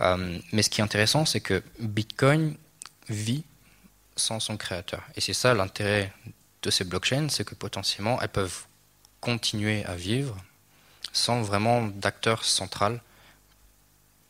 Euh, 0.00 0.38
mais 0.52 0.62
ce 0.62 0.70
qui 0.70 0.80
est 0.80 0.84
intéressant, 0.84 1.24
c'est 1.24 1.40
que 1.40 1.62
Bitcoin 1.78 2.56
vit 3.08 3.44
sans 4.16 4.40
son 4.40 4.56
créateur. 4.56 5.02
Et 5.14 5.20
c'est 5.20 5.34
ça 5.34 5.54
l'intérêt 5.54 6.12
de 6.62 6.70
ces 6.70 6.84
blockchains, 6.84 7.28
c'est 7.28 7.44
que 7.44 7.54
potentiellement 7.54 8.20
elles 8.20 8.28
peuvent 8.28 8.64
continuer 9.20 9.84
à 9.84 9.94
vivre 9.94 10.36
sans 11.16 11.40
vraiment 11.40 11.82
d'acteur 11.82 12.44
central 12.44 13.00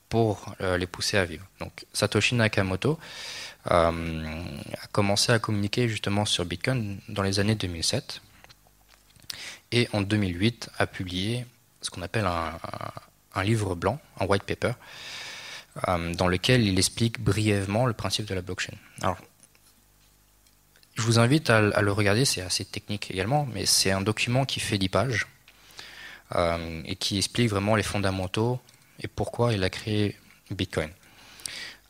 pour 0.08 0.54
euh, 0.60 0.78
les 0.78 0.86
pousser 0.86 1.18
à 1.18 1.24
vivre. 1.24 1.44
Donc 1.58 1.84
Satoshi 1.92 2.36
Nakamoto 2.36 2.98
a 3.68 3.92
commencé 4.92 5.32
à 5.32 5.40
communiquer 5.40 5.88
justement 5.88 6.24
sur 6.24 6.44
Bitcoin 6.44 7.00
dans 7.08 7.22
les 7.22 7.40
années 7.40 7.56
2007 7.56 8.22
et 9.72 9.88
en 9.92 10.02
2008 10.02 10.70
a 10.78 10.86
publié 10.86 11.44
ce 11.82 11.90
qu'on 11.90 12.02
appelle 12.02 12.26
un, 12.26 13.42
livre 13.42 13.74
blanc, 13.74 14.00
un 14.20 14.26
white 14.26 14.44
paper, 14.44 14.72
euh, 15.88 16.14
dans 16.14 16.28
lequel 16.28 16.64
il 16.64 16.78
explique 16.78 17.20
brièvement 17.20 17.86
le 17.86 17.92
principe 17.92 18.26
de 18.26 18.34
la 18.34 18.42
blockchain. 18.42 18.74
Alors, 19.02 19.18
je 20.94 21.02
vous 21.02 21.18
invite 21.18 21.50
à, 21.50 21.60
le 21.60 21.92
regarder, 21.92 22.24
c'est 22.24 22.40
assez 22.40 22.64
technique 22.64 23.10
également, 23.10 23.48
mais 23.52 23.66
c'est 23.66 23.90
un 23.90 24.00
document 24.00 24.44
qui 24.44 24.60
fait 24.60 24.78
10 24.78 24.88
pages 24.88 25.26
euh, 26.34 26.82
et 26.84 26.96
qui 26.96 27.18
explique 27.18 27.50
vraiment 27.50 27.76
les 27.76 27.82
fondamentaux 27.82 28.60
et 29.00 29.08
pourquoi 29.08 29.52
il 29.52 29.62
a 29.62 29.70
créé 29.70 30.16
Bitcoin. 30.50 30.90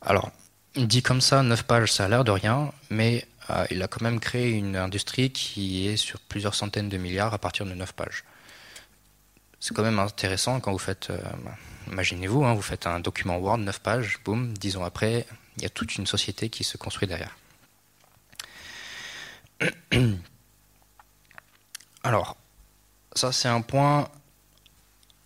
Alors, 0.00 0.30
dit 0.76 1.02
comme 1.02 1.20
ça, 1.20 1.42
9 1.42 1.62
pages, 1.64 1.92
ça 1.92 2.04
a 2.04 2.08
l'air 2.08 2.24
de 2.24 2.30
rien, 2.30 2.72
mais 2.90 3.26
il 3.70 3.80
a 3.80 3.86
quand 3.86 4.02
même 4.02 4.18
créé 4.18 4.50
une 4.50 4.74
industrie 4.74 5.30
qui 5.30 5.86
est 5.86 5.96
sur 5.96 6.18
plusieurs 6.18 6.56
centaines 6.56 6.88
de 6.88 6.96
milliards 6.96 7.32
à 7.32 7.38
partir 7.38 7.64
de 7.64 7.74
9 7.74 7.92
pages. 7.92 8.24
C'est 9.60 9.72
quand 9.74 9.84
même 9.84 10.00
intéressant 10.00 10.58
quand 10.58 10.72
vous 10.72 10.78
faites, 10.78 11.12
imaginez-vous, 11.86 12.44
hein, 12.44 12.54
vous 12.54 12.62
faites 12.62 12.88
un 12.88 12.98
document 12.98 13.38
Word, 13.38 13.58
9 13.58 13.80
pages, 13.80 14.18
boum, 14.24 14.52
10 14.52 14.78
ans 14.78 14.84
après, 14.84 15.26
il 15.56 15.62
y 15.62 15.66
a 15.66 15.70
toute 15.70 15.96
une 15.96 16.06
société 16.06 16.50
qui 16.50 16.64
se 16.64 16.76
construit 16.76 17.08
derrière. 17.08 17.36
Alors, 22.02 22.36
ça 23.14 23.32
c'est 23.32 23.48
un 23.48 23.62
point 23.62 24.08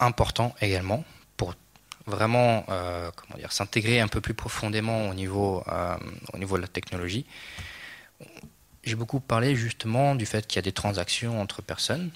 important 0.00 0.54
également 0.60 1.04
pour 1.36 1.54
vraiment 2.06 2.64
euh, 2.68 3.10
comment 3.14 3.38
dire, 3.38 3.52
s'intégrer 3.52 4.00
un 4.00 4.08
peu 4.08 4.20
plus 4.20 4.34
profondément 4.34 5.08
au 5.08 5.14
niveau, 5.14 5.62
euh, 5.68 5.96
au 6.32 6.38
niveau 6.38 6.56
de 6.56 6.62
la 6.62 6.68
technologie. 6.68 7.26
J'ai 8.82 8.94
beaucoup 8.94 9.20
parlé 9.20 9.54
justement 9.54 10.14
du 10.14 10.26
fait 10.26 10.46
qu'il 10.46 10.56
y 10.56 10.60
a 10.60 10.62
des 10.62 10.72
transactions 10.72 11.40
entre 11.40 11.62
personnes 11.62 12.10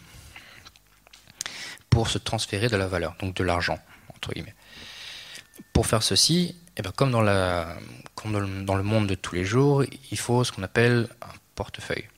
pour 1.91 2.09
se 2.09 2.19
transférer 2.19 2.69
de 2.69 2.77
la 2.77 2.89
valeur, 2.89 3.15
donc 3.21 3.35
de 3.35 3.45
l'argent, 3.45 3.79
entre 4.15 4.33
guillemets. 4.33 4.55
Pour 5.73 5.87
faire 5.87 6.03
ceci, 6.03 6.57
eh 6.77 6.83
bien, 6.83 6.91
comme, 6.91 7.13
dans 7.13 7.21
la, 7.21 7.77
comme 8.15 8.65
dans 8.65 8.75
le 8.75 8.83
monde 8.83 9.07
de 9.07 9.15
tous 9.15 9.35
les 9.35 9.45
jours, 9.45 9.85
il 10.11 10.19
faut 10.19 10.43
ce 10.43 10.51
qu'on 10.51 10.63
appelle 10.63 11.09
un 11.23 11.35
portefeuille. 11.55 12.09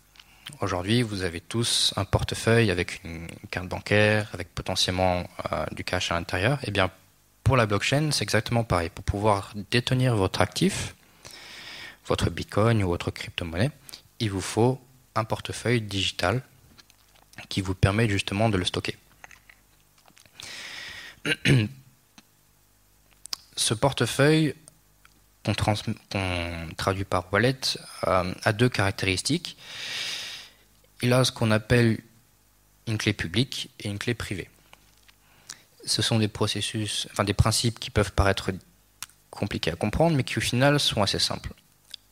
Aujourd'hui, 0.61 1.03
vous 1.03 1.23
avez 1.23 1.41
tous 1.41 1.93
un 1.97 2.05
portefeuille 2.05 2.71
avec 2.71 3.03
une 3.05 3.27
carte 3.51 3.67
bancaire, 3.67 4.31
avec 4.33 4.55
potentiellement 4.55 5.25
euh, 5.53 5.67
du 5.73 5.83
cash 5.83 6.13
à 6.13 6.15
l'intérieur. 6.15 6.61
Eh 6.63 6.71
bien, 6.71 6.89
pour 7.43 7.57
la 7.57 7.67
blockchain, 7.67 8.11
c'est 8.13 8.23
exactement 8.23 8.63
pareil. 8.63 8.89
Pour 8.91 9.05
pouvoir 9.05 9.53
détenir 9.73 10.15
votre 10.15 10.41
actif, 10.41 10.95
votre 12.07 12.31
Bitcoin 12.31 12.83
ou 12.85 12.89
votre 12.89 13.11
crypto-monnaie, 13.11 13.73
il 14.21 14.31
vous 14.31 14.41
faut 14.41 14.81
un 15.17 15.25
portefeuille 15.25 15.81
digital 15.81 16.43
qui 17.49 17.61
vous 17.61 17.75
permet 17.75 18.09
justement 18.09 18.49
de 18.49 18.57
le 18.57 18.65
stocker. 18.65 18.97
Ce 23.57 23.75
portefeuille 23.75 24.55
qu'on 25.45 25.55
traduit 26.77 27.05
par 27.05 27.33
wallet 27.33 27.59
euh, 28.07 28.33
a 28.45 28.53
deux 28.53 28.69
caractéristiques 28.69 29.57
il 31.03 31.13
a 31.13 31.25
ce 31.25 31.33
qu'on 31.33 31.51
appelle 31.51 31.99
une 32.87 32.99
clé 32.99 33.13
publique 33.13 33.71
et 33.81 33.89
une 33.89 33.99
clé 33.99 34.15
privée. 34.15 34.49
Ce 35.85 36.03
sont 36.03 36.19
des 36.19 36.29
processus, 36.29 37.09
enfin 37.13 37.25
des 37.25 37.35
principes 37.35 37.79
qui 37.79 37.91
peuvent 37.91 38.13
paraître 38.13 38.51
compliqués 39.31 39.71
à 39.71 39.77
comprendre, 39.77 40.17
mais 40.17 40.25
qui 40.25 40.39
au 40.39 40.41
final 40.41 40.81
sont 40.81 41.03
assez 41.03 41.19
simples. 41.19 41.53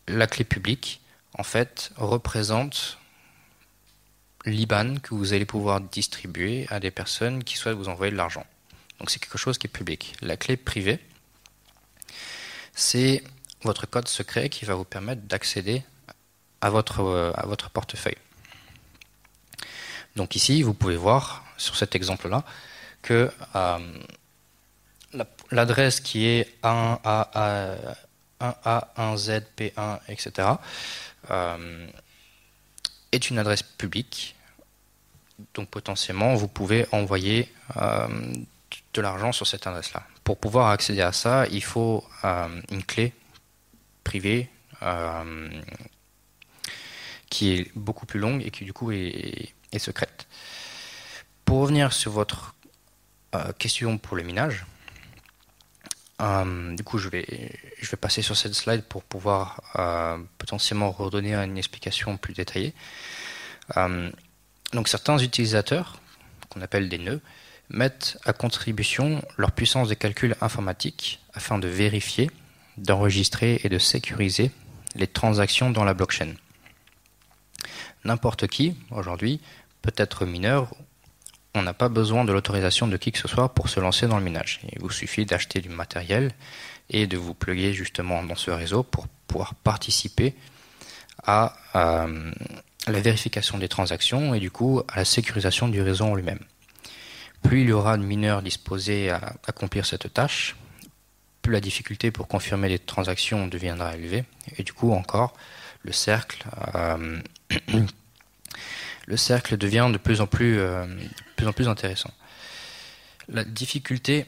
La 0.07 0.27
clé 0.27 0.45
publique, 0.45 1.01
en 1.39 1.43
fait, 1.43 1.91
représente 1.97 2.99
l'IBAN 4.45 4.97
que 4.97 5.15
vous 5.15 5.33
allez 5.33 5.47
pouvoir 5.47 5.81
distribuer 5.81 6.67
à 6.69 6.81
des 6.81 6.91
personnes 6.91 7.43
qui 7.43 7.57
souhaitent 7.57 7.77
vous 7.77 7.89
envoyer 7.89 8.13
de 8.13 8.17
l'argent. 8.17 8.47
Donc 8.99 9.11
c'est 9.11 9.19
quelque 9.19 9.39
chose 9.39 9.59
qui 9.59 9.67
est 9.67 9.71
public. 9.71 10.15
La 10.21 10.37
clé 10.37 10.57
privée, 10.57 11.01
c'est 12.75 13.25
votre 13.63 13.87
code 13.87 14.09
secret 14.09 14.49
qui 14.51 14.65
va 14.65 14.75
vous 14.75 14.85
permettre 14.85 15.23
d'accéder 15.23 15.83
à 16.61 16.71
votre, 16.71 17.01
euh, 17.01 17.33
à 17.35 17.47
votre 17.47 17.71
portefeuille. 17.71 18.17
Donc 20.17 20.37
ici, 20.37 20.63
vous 20.63 20.75
pouvez 20.75 20.97
voir 20.97 21.45
sur 21.57 21.77
cet 21.77 21.95
exemple-là 21.95 22.45
que 23.03 23.31
euh, 23.55 24.03
l'adresse 25.51 26.01
qui 26.01 26.27
est 26.27 26.49
1A, 26.63 28.09
1A, 28.41 28.85
1Z, 28.97 29.43
1 29.77 30.01
etc. 30.09 30.49
est 33.13 33.31
une 33.31 33.39
adresse 33.39 33.63
publique. 33.63 34.37
Donc 35.55 35.69
potentiellement, 35.69 36.35
vous 36.35 36.49
pouvez 36.49 36.87
envoyer 36.93 37.53
euh, 37.77 38.09
de 38.93 39.01
l'argent 39.01 39.33
sur 39.33 39.47
cette 39.47 39.67
adresse-là. 39.67 40.05
Pour 40.23 40.39
pouvoir 40.39 40.69
accéder 40.69 41.03
à 41.03 41.13
ça, 41.13 41.47
il 41.51 41.63
faut 41.63 42.05
euh, 42.25 42.63
une 42.71 42.83
clé 42.85 43.13
privée 44.05 44.49
qui 47.31 47.55
est 47.55 47.71
beaucoup 47.75 48.05
plus 48.05 48.21
longue 48.21 48.43
et 48.45 48.51
qui 48.51 48.65
du 48.65 48.75
coup 48.75 48.93
est, 48.93 49.55
secrète. 49.79 50.27
Pour 51.45 51.61
revenir 51.61 51.93
sur 51.93 52.11
votre 52.11 52.55
euh, 53.35 53.53
question 53.59 53.99
pour 53.99 54.17
le 54.17 54.23
minage, 54.23 54.65
euh, 56.21 56.75
du 56.75 56.83
coup 56.85 56.99
je 56.99 57.09
vais, 57.09 57.59
je 57.81 57.91
vais 57.91 57.97
passer 57.97 58.23
sur 58.23 58.37
cette 58.37 58.55
slide 58.55 58.83
pour 58.83 59.03
pouvoir 59.03 59.61
euh, 59.77 60.19
potentiellement 60.39 60.91
redonner 60.91 61.35
une 61.35 61.59
explication 61.59 62.17
plus 62.17 62.35
détaillée. 62.35 62.75
donc 64.73 64.89
certains 64.89 65.19
utilisateurs, 65.19 66.01
qu'on 66.49 66.63
appelle 66.63 66.89
des 66.89 66.99
nœuds, 66.99 67.21
mettent 67.69 68.19
à 68.25 68.33
contribution 68.33 69.23
leur 69.37 69.53
puissance 69.53 69.89
de 69.89 69.95
calcul 69.95 70.37
informatique 70.41 71.21
afin 71.33 71.59
de 71.59 71.69
vérifier, 71.69 72.31
d'enregistrer 72.77 73.61
et 73.65 73.69
de 73.69 73.79
sécuriser 73.79 74.51
les 74.95 75.07
transactions 75.07 75.71
dans 75.71 75.85
la 75.85 75.95
blockchain. 75.95 76.35
N'importe 78.05 78.47
qui, 78.49 78.77
aujourd'hui, 78.91 79.41
peut 79.85 79.93
être 79.97 80.25
mineur. 80.25 80.75
On 81.55 81.63
n'a 81.63 81.75
pas 81.75 81.91
besoin 81.91 82.25
de 82.25 82.33
l'autorisation 82.33 82.89
de 82.89 82.97
qui 82.97 83.13
que 83.13 83.19
ce 83.19 83.29
soit 83.29 83.55
pour 83.55 83.69
se 83.69 83.81
lancer 83.81 84.07
dans 84.07 84.17
le 84.17 84.25
minage. 84.25 84.61
Il 84.73 84.81
vous 84.81 84.91
suffit 84.91 85.27
d'acheter 85.27 85.61
du 85.61 85.69
matériel 85.69 86.33
et 86.89 87.07
de 87.07 87.19
vous 87.19 87.35
pluguer 87.35 87.75
justement 87.75 88.23
dans 88.23 88.35
ce 88.35 88.51
réseau 88.51 88.83
pour 88.83 89.07
pouvoir 89.27 89.55
participer 89.55 90.35
à 91.23 91.55
euh, 91.77 92.33
la 92.87 93.01
vérification 93.01 93.59
des 93.59 93.69
transactions 93.69 94.35
et 94.35 94.41
du 94.41 94.51
coup 94.51 94.83
à 94.89 94.97
la 94.97 95.05
sécurisation 95.05 95.69
du 95.69 95.83
réseau 95.83 96.07
en 96.07 96.15
lui-même. 96.15 96.41
Plus 97.43 97.61
il 97.61 97.69
y 97.69 97.73
aura 97.73 97.99
de 97.99 98.03
mineurs 98.03 98.41
disposés 98.41 99.11
à 99.11 99.35
accomplir 99.47 99.85
cette 99.85 100.13
tâche, 100.15 100.57
plus 101.43 101.53
la 101.53 101.61
difficulté 101.61 102.11
pour 102.11 102.27
confirmer 102.27 102.71
les 102.71 102.79
transactions 102.79 103.47
deviendra 103.49 103.95
élevée 103.95 104.25
et 104.57 104.63
du 104.63 104.73
coup 104.73 104.93
encore 104.93 105.35
le 105.83 105.93
cercle 105.93 106.43
euh, 106.75 107.21
le 109.07 109.17
cercle 109.17 109.57
devient 109.57 109.91
de 109.93 109.99
plus 109.99 110.21
en 110.21 110.27
plus, 110.27 110.59
euh, 110.59 110.87
plus, 111.37 111.47
en 111.47 111.53
plus 111.53 111.69
intéressant. 111.69 112.13
La 113.29 113.45
difficulté, 113.45 114.27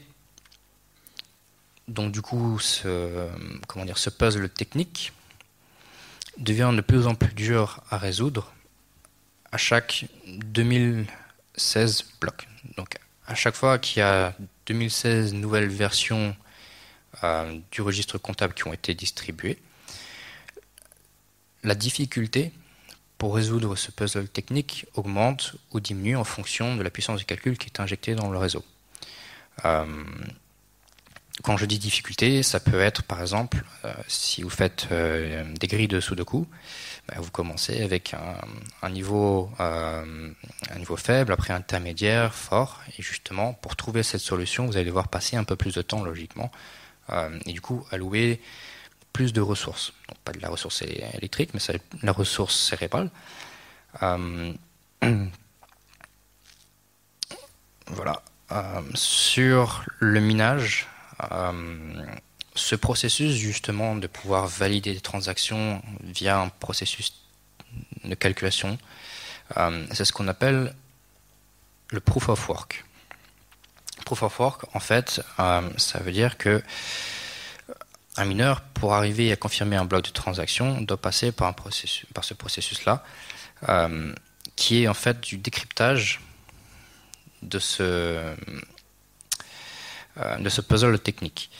donc 1.88 2.12
du 2.12 2.22
coup, 2.22 2.58
ce, 2.58 3.28
comment 3.66 3.84
dire, 3.84 3.96
puzzle 4.18 4.48
technique 4.48 5.12
devient 6.38 6.72
de 6.74 6.80
plus 6.80 7.06
en 7.06 7.14
plus 7.14 7.34
dur 7.34 7.82
à 7.90 7.98
résoudre 7.98 8.52
à 9.52 9.56
chaque 9.56 10.06
2016 10.26 12.04
blocs. 12.20 12.48
Donc 12.76 12.98
à 13.26 13.34
chaque 13.34 13.54
fois 13.54 13.78
qu'il 13.78 14.00
y 14.00 14.02
a 14.02 14.34
2016 14.66 15.34
nouvelles 15.34 15.68
versions 15.68 16.36
euh, 17.24 17.58
du 17.70 17.80
registre 17.80 18.18
comptable 18.18 18.54
qui 18.54 18.66
ont 18.66 18.72
été 18.72 18.94
distribuées, 18.94 19.58
la 21.62 21.74
difficulté 21.74 22.52
pour 23.18 23.34
résoudre 23.34 23.76
ce 23.76 23.90
puzzle 23.90 24.28
technique 24.28 24.86
augmente 24.94 25.54
ou 25.72 25.80
diminue 25.80 26.16
en 26.16 26.24
fonction 26.24 26.76
de 26.76 26.82
la 26.82 26.90
puissance 26.90 27.20
de 27.20 27.24
calcul 27.24 27.56
qui 27.56 27.66
est 27.66 27.80
injectée 27.80 28.14
dans 28.14 28.30
le 28.30 28.38
réseau. 28.38 28.64
Euh, 29.64 29.84
quand 31.42 31.56
je 31.56 31.66
dis 31.66 31.78
difficulté, 31.78 32.42
ça 32.42 32.60
peut 32.60 32.80
être 32.80 33.02
par 33.02 33.20
exemple, 33.20 33.64
euh, 33.84 33.92
si 34.06 34.42
vous 34.42 34.50
faites 34.50 34.88
euh, 34.90 35.44
des 35.54 35.66
grilles 35.66 35.88
de 35.88 36.00
Sudoku, 36.00 36.46
bah, 37.08 37.16
vous 37.18 37.30
commencez 37.30 37.82
avec 37.82 38.14
un, 38.82 38.90
niveau, 38.90 39.50
un 39.58 40.04
niveau 40.76 40.96
faible, 40.96 41.32
après 41.32 41.52
intermédiaire, 41.52 42.34
fort, 42.34 42.82
et 42.98 43.02
justement, 43.02 43.52
pour 43.52 43.76
trouver 43.76 44.02
cette 44.02 44.20
solution, 44.20 44.66
vous 44.66 44.76
allez 44.76 44.86
devoir 44.86 45.08
passer 45.08 45.36
un 45.36 45.44
peu 45.44 45.56
plus 45.56 45.74
de 45.74 45.82
temps 45.82 46.02
logiquement, 46.02 46.50
et 47.44 47.52
du 47.52 47.60
coup 47.60 47.86
allouer 47.92 48.40
plus 49.16 49.32
de 49.32 49.40
ressources. 49.40 49.94
Donc, 50.08 50.18
pas 50.18 50.32
de 50.32 50.42
la 50.42 50.50
ressource 50.50 50.82
électrique, 50.82 51.54
mais 51.54 51.60
c'est 51.60 51.80
la 52.02 52.12
ressource 52.12 52.54
cérébrale. 52.54 53.08
Euh, 54.02 54.52
voilà. 57.86 58.22
Euh, 58.52 58.82
sur 58.92 59.86
le 60.00 60.20
minage, 60.20 60.86
euh, 61.32 62.04
ce 62.54 62.76
processus 62.76 63.32
justement 63.36 63.96
de 63.96 64.06
pouvoir 64.06 64.46
valider 64.48 64.92
des 64.92 65.00
transactions 65.00 65.80
via 66.02 66.38
un 66.38 66.48
processus 66.48 67.14
de 68.04 68.14
calculation, 68.14 68.76
c'est 69.92 70.04
ce 70.04 70.12
qu'on 70.12 70.28
appelle 70.28 70.74
le 71.88 72.00
proof 72.00 72.28
of 72.28 72.48
work. 72.50 72.84
Proof 74.04 74.22
of 74.24 74.38
work, 74.40 74.64
en 74.74 74.80
fait, 74.80 75.22
ça 75.38 75.98
veut 76.00 76.12
dire 76.12 76.36
que 76.36 76.62
un 78.16 78.24
mineur, 78.24 78.62
pour 78.62 78.94
arriver 78.94 79.30
à 79.32 79.36
confirmer 79.36 79.76
un 79.76 79.84
bloc 79.84 80.04
de 80.04 80.10
transaction, 80.10 80.80
doit 80.80 80.96
passer 80.96 81.32
par, 81.32 81.48
un 81.48 81.52
processus, 81.52 82.06
par 82.14 82.24
ce 82.24 82.34
processus-là, 82.34 83.04
euh, 83.68 84.14
qui 84.56 84.82
est 84.82 84.88
en 84.88 84.94
fait 84.94 85.20
du 85.20 85.38
décryptage 85.38 86.20
de 87.42 87.58
ce, 87.58 87.82
euh, 87.82 88.36
de 90.38 90.48
ce 90.48 90.60
puzzle 90.60 90.98
technique. 90.98 91.50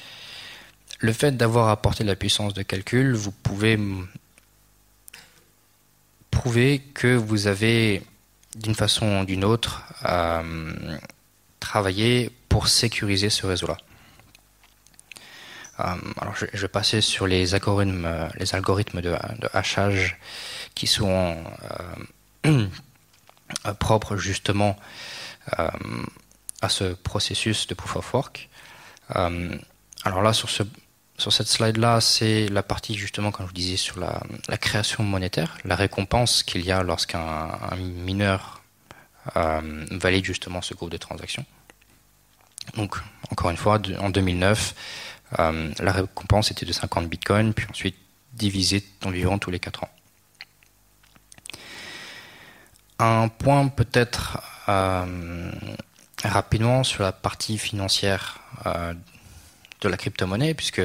Le 0.99 1.13
fait 1.13 1.37
d'avoir 1.37 1.69
apporté 1.69 2.05
la 2.05 2.17
puissance 2.17 2.55
de 2.55 2.63
calcul, 2.63 3.15
vous 3.15 3.33
pouvez 3.33 3.79
prouver 6.31 6.81
que 6.95 7.15
vous 7.15 7.47
avez, 7.49 8.03
d'une 8.55 8.75
façon 8.75 9.21
ou 9.21 9.25
d'une 9.27 9.45
autre, 9.45 9.83
travaillé 11.61 12.31
pour 12.49 12.69
sécuriser 12.69 13.29
ce 13.29 13.45
réseau-là. 13.45 13.77
Alors, 15.79 16.35
je, 16.37 16.61
vais 16.61 16.69
passer 16.69 17.01
sur 17.01 17.27
les 17.27 17.55
algorithmes, 17.55 18.09
les 18.39 18.55
algorithmes 18.55 19.03
de, 19.03 19.11
de 19.11 19.49
hachage 19.53 20.19
qui 20.75 20.87
sont 20.87 21.37
propres 23.79 24.17
justement 24.17 24.79
à 26.63 26.69
ce 26.69 26.95
processus 26.95 27.67
de 27.67 27.75
proof 27.75 27.97
of 27.97 28.15
work. 28.15 28.49
Euh, 29.15 29.57
alors 30.05 30.23
là, 30.23 30.33
sur, 30.33 30.51
ce, 30.51 30.63
sur 31.19 31.33
cette 31.33 31.49
slide-là, 31.49 32.01
c'est 32.01 32.49
la 32.49 32.63
partie 32.63 32.95
justement, 32.95 33.31
comme 33.31 33.47
je 33.47 33.51
vous 33.51 33.55
disais, 33.55 33.77
sur 33.77 33.99
la, 33.99 34.59
création 34.59 35.05
monétaire, 35.05 35.59
la 35.65 35.77
récompense 35.77 36.43
qu'il 36.43 36.65
y 36.65 36.73
a 36.73 36.83
lorsqu'un 36.83 37.51
mineur 37.77 38.63
euh, 39.37 39.87
valide 39.91 40.25
justement 40.25 40.63
ce 40.63 40.75
groupe 40.75 40.91
de 40.91 40.97
transactions. 40.97 41.45
Donc, 42.75 42.97
encore 43.31 43.51
une 43.51 43.57
fois, 43.57 43.81
en 44.01 44.11
2009, 44.11 44.75
euh, 45.39 45.73
la 45.79 45.93
récompense 45.93 46.51
était 46.51 46.67
de 46.67 46.73
50 46.73 47.09
bitcoins, 47.09 47.53
puis 47.55 47.67
ensuite 47.71 47.97
divisée 48.33 48.85
environ 49.05 49.39
tous 49.39 49.51
les 49.51 49.59
4 49.59 49.85
ans. 49.85 49.91
Un 52.99 53.29
point 53.29 53.69
peut-être 53.69 54.39
rapidement 56.25 56.85
sur 56.85 57.03
la 57.03 57.13
partie 57.13 57.59
financière 57.59 58.41
euh, 58.67 58.95
de 59.81 59.89
la 59.89 59.97
crypto-monnaie, 59.97 60.55
puisque 60.55 60.83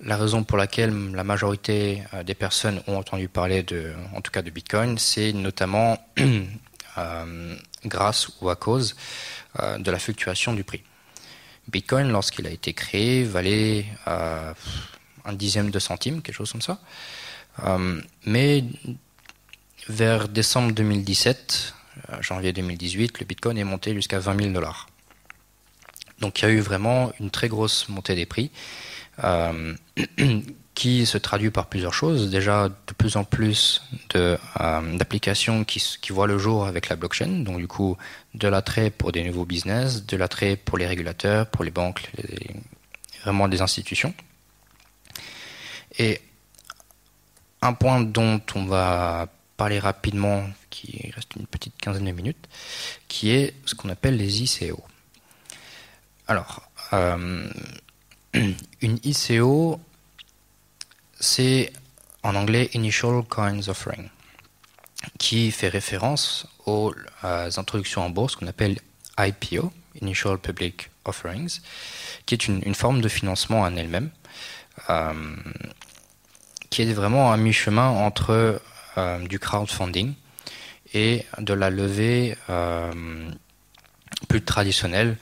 la 0.00 0.16
raison 0.16 0.44
pour 0.44 0.58
laquelle 0.58 1.12
la 1.12 1.24
majorité 1.24 2.02
euh, 2.12 2.22
des 2.22 2.34
personnes 2.34 2.82
ont 2.86 2.96
entendu 2.96 3.28
parler 3.28 3.62
de, 3.62 3.92
en 4.14 4.20
tout 4.20 4.30
cas 4.30 4.42
de 4.42 4.50
Bitcoin, 4.50 4.98
c'est 4.98 5.32
notamment 5.32 5.98
euh, 6.98 7.56
grâce 7.86 8.28
ou 8.40 8.50
à 8.50 8.56
cause 8.56 8.96
de 9.78 9.88
la 9.88 10.00
fluctuation 10.00 10.52
du 10.52 10.64
prix. 10.64 10.82
Bitcoin, 11.68 12.10
lorsqu'il 12.10 12.46
a 12.46 12.50
été 12.50 12.72
créé, 12.72 13.24
valait 13.24 13.86
un 14.06 15.32
dixième 15.32 15.70
de 15.70 15.78
centime, 15.78 16.22
quelque 16.22 16.36
chose 16.36 16.52
comme 16.52 16.62
ça. 16.62 16.78
mais 18.26 18.64
vers 19.88 20.28
décembre 20.28 20.72
2017, 20.72 21.74
euh, 22.10 22.22
janvier 22.22 22.52
2018, 22.52 23.20
le 23.20 23.26
Bitcoin 23.26 23.58
est 23.58 23.64
monté 23.64 23.94
jusqu'à 23.94 24.18
20 24.18 24.40
000 24.40 24.52
dollars. 24.52 24.88
Donc 26.20 26.40
il 26.40 26.44
y 26.44 26.48
a 26.48 26.50
eu 26.50 26.60
vraiment 26.60 27.12
une 27.20 27.30
très 27.30 27.48
grosse 27.48 27.88
montée 27.88 28.14
des 28.14 28.26
prix 28.26 28.50
euh, 29.22 29.74
qui 30.74 31.06
se 31.06 31.18
traduit 31.18 31.50
par 31.50 31.66
plusieurs 31.66 31.94
choses. 31.94 32.30
Déjà, 32.30 32.68
de 32.68 32.92
plus 32.98 33.16
en 33.16 33.24
plus 33.24 33.82
euh, 34.16 34.36
d'applications 34.96 35.64
qui, 35.64 35.82
voient 36.10 36.26
le 36.26 36.38
jour 36.38 36.66
avec 36.66 36.88
la 36.88 36.96
blockchain. 36.96 37.42
Donc 37.44 37.58
du 37.58 37.68
coup, 37.68 37.96
de 38.34 38.48
l'attrait 38.48 38.90
pour 38.90 39.12
des 39.12 39.22
nouveaux 39.24 39.44
business, 39.44 40.04
de 40.04 40.16
l'attrait 40.16 40.56
pour 40.56 40.78
les 40.78 40.86
régulateurs, 40.86 41.46
pour 41.46 41.64
les 41.64 41.70
banques, 41.70 42.10
vraiment 43.22 43.48
des 43.48 43.62
institutions. 43.62 44.14
Et 45.98 46.20
un 47.62 47.72
point 47.72 48.00
dont 48.00 48.40
on 48.56 48.66
va 48.66 49.28
parler 49.56 49.78
rapidement, 49.78 50.44
qui 50.70 51.12
reste 51.14 51.36
une 51.36 51.46
petite 51.46 51.74
quinzaine 51.80 52.04
de 52.04 52.10
minutes, 52.10 52.48
qui 53.06 53.30
est 53.30 53.54
ce 53.64 53.76
qu'on 53.76 53.88
appelle 53.88 54.16
les 54.16 54.42
ICO. 54.42 54.82
Alors, 56.26 56.68
euh, 56.92 57.48
une 58.34 58.98
ICO, 59.04 59.80
c'est 61.24 61.72
en 62.22 62.34
anglais 62.36 62.70
Initial 62.74 63.22
Coins 63.28 63.68
Offering, 63.68 64.08
qui 65.18 65.50
fait 65.50 65.68
référence 65.68 66.46
aux 66.66 66.94
euh, 67.24 67.50
introductions 67.56 68.02
en 68.02 68.10
bourse 68.10 68.36
qu'on 68.36 68.46
appelle 68.46 68.78
IPO, 69.18 69.72
Initial 70.02 70.38
Public 70.38 70.90
Offerings, 71.06 71.60
qui 72.26 72.34
est 72.34 72.46
une, 72.46 72.74
forme 72.74 73.00
de 73.00 73.08
financement 73.08 73.62
en 73.62 73.74
elle-même, 73.74 74.10
euh, 74.90 75.36
qui 76.68 76.82
est 76.82 76.92
vraiment 76.92 77.32
un 77.32 77.38
mi-chemin 77.38 77.88
entre 77.88 78.60
euh, 78.98 79.18
du 79.26 79.38
crowdfunding 79.38 80.12
et 80.92 81.24
de 81.38 81.54
la 81.54 81.70
levée 81.70 82.36
plus 84.28 84.42
traditionnelle 84.42 85.16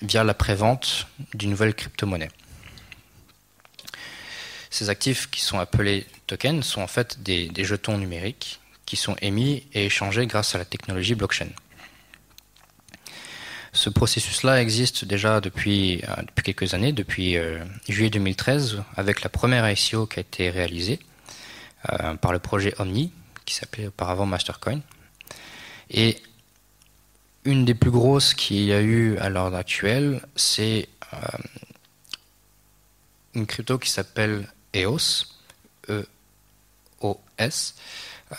via 0.00 0.24
la 0.24 0.32
prévente 0.34 1.08
d'une 1.34 1.50
nouvelle 1.50 1.74
crypto-monnaie. 1.74 2.30
Ces 4.70 4.90
actifs 4.90 5.30
qui 5.30 5.40
sont 5.40 5.58
appelés 5.58 6.06
tokens 6.26 6.64
sont 6.64 6.82
en 6.82 6.86
fait 6.86 7.22
des, 7.22 7.50
jetons 7.64 7.98
numériques 7.98 8.60
qui 8.84 8.96
sont 8.96 9.16
émis 9.20 9.66
et 9.72 9.86
échangés 9.86 10.26
grâce 10.26 10.54
à 10.54 10.58
la 10.58 10.64
technologie 10.64 11.14
blockchain. 11.14 11.48
Ce 13.72 13.90
processus-là 13.90 14.62
existe 14.62 15.04
déjà 15.04 15.40
depuis, 15.40 16.02
euh, 16.08 16.22
quelques 16.42 16.72
années, 16.72 16.92
depuis 16.92 17.36
juillet 17.88 18.10
2013, 18.10 18.82
avec 18.96 19.22
la 19.22 19.28
première 19.28 19.68
ICO 19.70 20.06
qui 20.06 20.18
a 20.18 20.22
été 20.22 20.50
réalisée, 20.50 20.98
euh, 21.92 22.14
par 22.14 22.32
le 22.32 22.38
projet 22.38 22.74
Omni, 22.78 23.12
qui 23.44 23.54
s'appelait 23.54 23.86
auparavant 23.86 24.26
Mastercoin. 24.26 24.80
Et 25.90 26.20
une 27.44 27.64
des 27.64 27.74
plus 27.74 27.90
grosses 27.90 28.34
qu'il 28.34 28.62
y 28.62 28.72
a 28.72 28.80
eu 28.80 29.16
à 29.18 29.28
l'heure 29.28 29.54
actuelle, 29.54 30.20
c'est 30.34 30.88
euh, 31.12 31.16
une 33.34 33.46
crypto 33.46 33.78
qui 33.78 33.90
s'appelle 33.90 34.48
EOS, 34.76 35.26
E-O-S, 35.88 37.74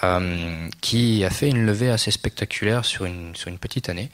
euh, 0.04 0.70
qui 0.82 1.24
a 1.24 1.30
fait 1.30 1.50
une 1.50 1.66
levée 1.66 1.90
assez 1.90 2.12
spectaculaire 2.12 2.86
sur 2.86 3.06
une, 3.06 3.34
petite 3.60 3.90
année, 3.90 4.10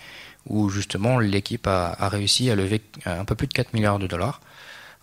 où 0.47 0.69
justement 0.69 1.19
l'équipe 1.19 1.67
a, 1.67 1.95
réussi 2.09 2.49
à 2.49 2.55
lever 2.55 2.81
un 3.05 3.25
peu 3.25 3.35
plus 3.35 3.47
de 3.47 3.53
4 3.53 3.73
milliards 3.73 3.99
de 3.99 4.07
dollars 4.07 4.41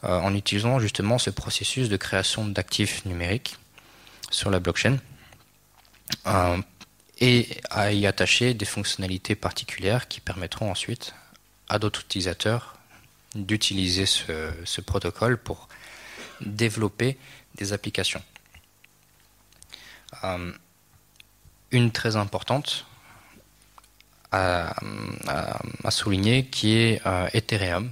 en 0.02 0.34
utilisant 0.34 0.78
justement 0.78 1.18
ce 1.18 1.28
processus 1.28 1.90
de 1.90 1.96
création 1.98 2.46
d'actifs 2.46 3.04
numériques 3.04 3.58
sur 4.30 4.50
la 4.50 4.60
blockchain 4.60 4.96
euh, 6.26 6.58
et 7.18 7.48
à 7.70 7.92
y 7.92 8.06
attacher 8.06 8.54
des 8.54 8.64
fonctionnalités 8.64 9.34
particulières 9.34 10.08
qui 10.08 10.20
permettront 10.20 10.70
ensuite 10.70 11.14
à 11.68 11.78
d'autres 11.78 12.00
utilisateurs 12.00 12.76
d'utiliser 13.34 14.06
ce, 14.06 14.80
protocole 14.80 15.36
pour 15.36 15.68
développer 16.40 17.18
des 17.56 17.72
applications. 17.72 18.22
Euh, 20.24 20.52
une 21.70 21.92
très 21.92 22.16
importante 22.16 22.86
à, 24.32 24.74
souligner 25.90 26.46
qui 26.46 26.76
est 26.76 27.00
euh, 27.06 27.28
Ethereum. 27.32 27.90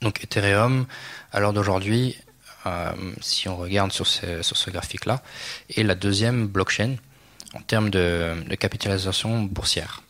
Donc 0.00 0.22
Ethereum, 0.22 0.86
à 1.32 1.40
l'heure 1.40 1.52
d'aujourd'hui, 1.52 2.16
euh, 2.66 2.92
si 3.20 3.48
on 3.48 3.56
regarde 3.56 3.92
sur 3.92 4.06
ce, 4.06 4.70
graphique-là, 4.70 5.22
et 5.70 5.82
la 5.82 5.94
deuxième 5.94 6.46
blockchain 6.46 6.96
en 7.54 7.60
termes 7.60 7.90
de, 7.90 8.34
capitalisation 8.58 9.42
boursière. 9.42 10.02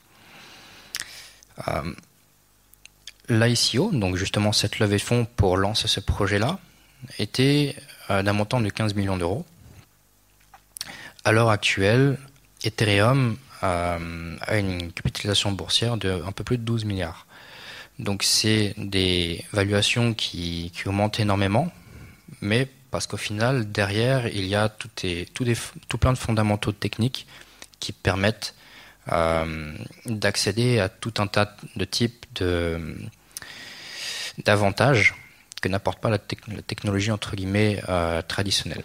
L'ICO, 3.28 3.90
donc 3.92 4.16
justement 4.16 4.52
cette 4.52 4.78
levée 4.78 4.96
de 4.96 5.02
fonds 5.02 5.24
pour 5.24 5.56
lancer 5.56 5.88
ce 5.88 6.00
projet-là, 6.00 6.58
était 7.18 7.76
euh, 8.10 8.22
d'un 8.22 8.32
montant 8.32 8.60
de 8.60 8.68
15 8.68 8.94
millions 8.94 9.16
d'euros. 9.16 9.44
À 11.24 11.32
l'heure 11.32 11.50
actuelle, 11.50 12.18
Ethereum 12.62 13.36
a 13.62 13.98
une 14.58 14.92
capitalisation 14.92 15.50
boursière 15.50 15.96
de 15.96 16.22
un 16.26 16.32
peu 16.32 16.44
plus 16.44 16.58
de 16.58 16.62
12 16.62 16.84
milliards. 16.84 17.26
Donc 17.98 18.22
c'est 18.22 18.74
des 18.76 19.42
valuations 19.52 20.12
qui 20.12 20.70
augmentent 20.84 21.18
énormément, 21.18 21.72
mais 22.42 22.68
parce 22.94 23.08
qu'au 23.08 23.16
final, 23.16 23.72
derrière, 23.72 24.28
il 24.28 24.46
y 24.46 24.54
a 24.54 24.68
tout, 24.68 24.88
tout, 25.34 25.98
plein 25.98 26.12
de 26.12 26.18
fondamentaux 26.18 26.70
techniques 26.70 27.26
qui 27.80 27.90
permettent 27.90 28.54
euh, 29.10 29.76
d'accéder 30.06 30.78
à 30.78 30.88
tout 30.88 31.14
un 31.18 31.26
tas 31.26 31.56
de 31.74 31.84
types 31.84 32.24
d'avantages 34.44 35.16
n'apporte 35.68 36.00
pas 36.00 36.10
la, 36.10 36.18
technologie 36.18 37.10
entre 37.10 37.36
guillemets 37.36 37.82
euh, 37.88 38.22
traditionnelle. 38.22 38.84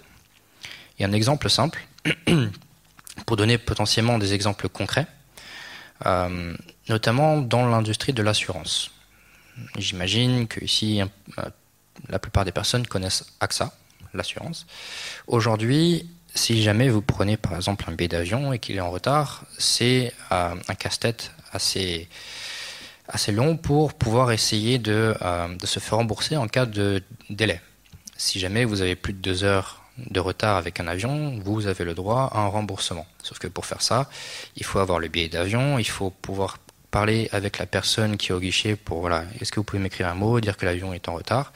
Il 0.98 1.04
y 1.04 1.06
a 1.06 1.08
un 1.08 1.14
exemple 1.14 1.50
simple 1.50 1.88
pour 3.26 3.38
donner 3.38 3.58
potentiellement 3.58 4.18
des 4.18 4.34
exemples 4.34 4.70
concrets, 4.70 5.08
euh, 6.06 6.56
notamment 6.88 7.38
dans 7.38 7.68
l'industrie 7.68 8.14
de 8.14 8.24
l'assurance. 8.24 8.92
J'imagine 9.78 10.48
que 10.48 10.64
ici 10.64 11.02
la 12.08 12.20
plupart 12.20 12.46
des 12.46 12.52
personnes 12.52 12.88
connaissent 12.88 13.26
AXA, 13.40 13.74
l'assurance. 14.14 14.66
Aujourd'hui, 15.28 16.10
si 16.34 16.62
jamais 16.62 16.90
vous 16.90 17.02
prenez 17.02 17.38
par 17.38 17.56
exemple 17.56 17.86
un 17.88 17.94
billet 17.94 18.08
d'avion 18.08 18.54
et 18.54 18.60
qu'il 18.60 18.78
est 18.78 18.82
en 18.82 18.92
retard, 18.92 19.44
c'est 19.58 20.14
euh, 20.32 20.56
un 20.68 20.76
casse-tête 20.76 21.32
assez, 21.52 22.08
assez 23.10 23.32
long 23.32 23.58
pour 23.58 23.94
pouvoir 23.94 24.32
essayer 24.32 24.78
de, 24.78 25.16
euh, 25.22 25.48
de, 25.56 25.66
se 25.66 25.80
faire 25.80 25.98
rembourser 25.98 26.38
en 26.38 26.48
cas 26.48 26.66
de 26.66 27.04
délai. 27.30 27.62
Si 28.18 28.40
jamais 28.40 28.66
vous 28.66 28.82
avez 28.82 28.96
plus 28.96 29.14
de 29.14 29.20
deux 29.20 29.44
heures 29.44 29.84
de 29.98 30.20
retard 30.20 30.58
avec 30.58 30.80
un 30.80 30.88
avion, 30.88 31.40
vous 31.44 31.68
avez 31.68 31.84
le 31.84 31.94
droit 31.94 32.30
à 32.34 32.40
un 32.40 32.48
remboursement. 32.48 33.06
Sauf 33.24 33.40
que 33.40 33.48
pour 33.48 33.66
faire 33.66 33.82
ça, 33.82 34.10
il 34.56 34.64
faut 34.64 34.80
avoir 34.80 35.00
le 35.00 35.08
billet 35.08 35.28
d'avion, 35.28 35.80
il 35.80 35.88
faut 35.88 36.10
pouvoir 36.10 36.58
parler 36.92 37.30
avec 37.32 37.60
la 37.60 37.66
personne 37.66 38.18
qui 38.18 38.32
est 38.32 38.36
au 38.36 38.40
guichet 38.40 38.76
pour 38.76 39.02
voilà, 39.02 39.24
est-ce 39.40 39.52
que 39.52 39.60
vous 39.60 39.64
pouvez 39.64 39.82
m'écrire 39.82 40.08
un 40.08 40.16
mot, 40.16 40.40
dire 40.40 40.58
que 40.58 40.66
l'avion 40.66 40.94
est 40.94 41.08
en 41.08 41.16
retard. 41.16 41.54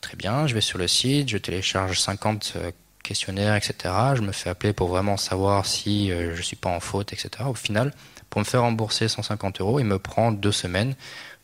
Très 0.00 0.16
bien, 0.16 0.46
je 0.46 0.54
vais 0.54 0.60
sur 0.60 0.78
le 0.78 0.86
site, 0.86 1.28
je 1.28 1.38
télécharge 1.38 1.98
50 1.98 2.52
euh, 2.56 2.70
questionnaires, 3.02 3.56
etc. 3.56 3.94
Je 4.14 4.22
me 4.22 4.32
fais 4.32 4.50
appeler 4.50 4.72
pour 4.72 4.88
vraiment 4.88 5.16
savoir 5.16 5.66
si 5.66 6.12
euh, 6.12 6.34
je 6.36 6.42
suis 6.42 6.56
pas 6.56 6.70
en 6.70 6.80
faute, 6.80 7.12
etc. 7.12 7.30
Au 7.46 7.54
final, 7.54 7.92
pour 8.30 8.40
me 8.40 8.44
faire 8.44 8.62
rembourser 8.62 9.08
150 9.08 9.60
euros, 9.60 9.80
il 9.80 9.86
me 9.86 9.98
prend 9.98 10.32
deux 10.32 10.52
semaines 10.52 10.94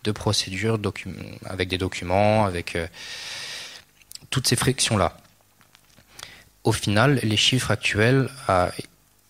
de 0.04 0.12
procédure 0.12 0.78
avec 1.46 1.68
des 1.68 1.78
documents, 1.78 2.44
avec 2.44 2.76
euh, 2.76 2.86
toutes 4.30 4.46
ces 4.46 4.56
frictions-là. 4.56 5.16
Au 6.62 6.72
final, 6.72 7.20
les 7.22 7.36
chiffres 7.36 7.70
actuels, 7.70 8.30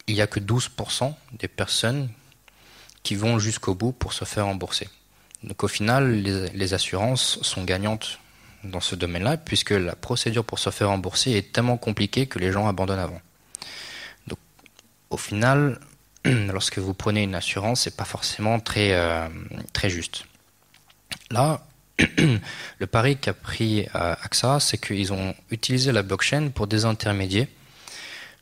il 0.07 0.15
n'y 0.15 0.21
a 0.21 0.27
que 0.27 0.41
12% 0.41 1.15
des 1.39 1.49
personnes 1.49 2.09
qui 3.03 3.17
vont 3.17 3.39
jusqu'au 3.39 3.75
bout 3.75 3.93
pour 3.93 4.13
se 4.13 4.25
faire 4.25 4.47
rembourser. 4.47 4.89
Donc 5.43 5.63
au 5.63 5.69
final, 5.69 6.11
les, 6.11 6.75
assurances 6.75 7.39
sont 7.43 7.65
gagnantes 7.65 8.19
dans 8.65 8.81
ce 8.81 8.95
domaine-là, 8.95 9.37
puisque 9.37 9.71
la 9.71 9.95
procédure 9.95 10.45
pour 10.45 10.59
se 10.59 10.71
faire 10.71 10.89
rembourser 10.89 11.33
est 11.33 11.53
tellement 11.53 11.77
compliquée 11.77 12.27
que 12.27 12.39
les 12.39 12.51
gens 12.51 12.67
abandonnent 12.67 12.99
avant. 12.99 13.21
Donc 14.27 14.39
au 15.11 15.19
final, 15.19 15.81
lorsque 16.53 16.79
vous 16.79 16.95
prenez 16.95 17.23
une 17.23 17.35
assurance, 17.35 17.83
c'est 17.83 17.97
pas 17.97 18.05
forcément 18.05 18.61
très, 18.61 18.93
euh, 18.93 19.29
très 19.73 19.91
juste. 19.91 20.25
Là, 21.31 21.67
le 21.99 22.87
pari 22.87 23.17
qu'a 23.17 23.35
pris 23.35 23.87
euh, 23.95 24.15
AXA, 24.23 24.61
c'est 24.61 24.79
qu'ils 24.79 25.13
ont 25.13 25.35
utilisé 25.51 25.93
la 25.93 26.03
blockchain 26.03 26.51
pour 26.55 26.67
désintermédier 26.67 27.49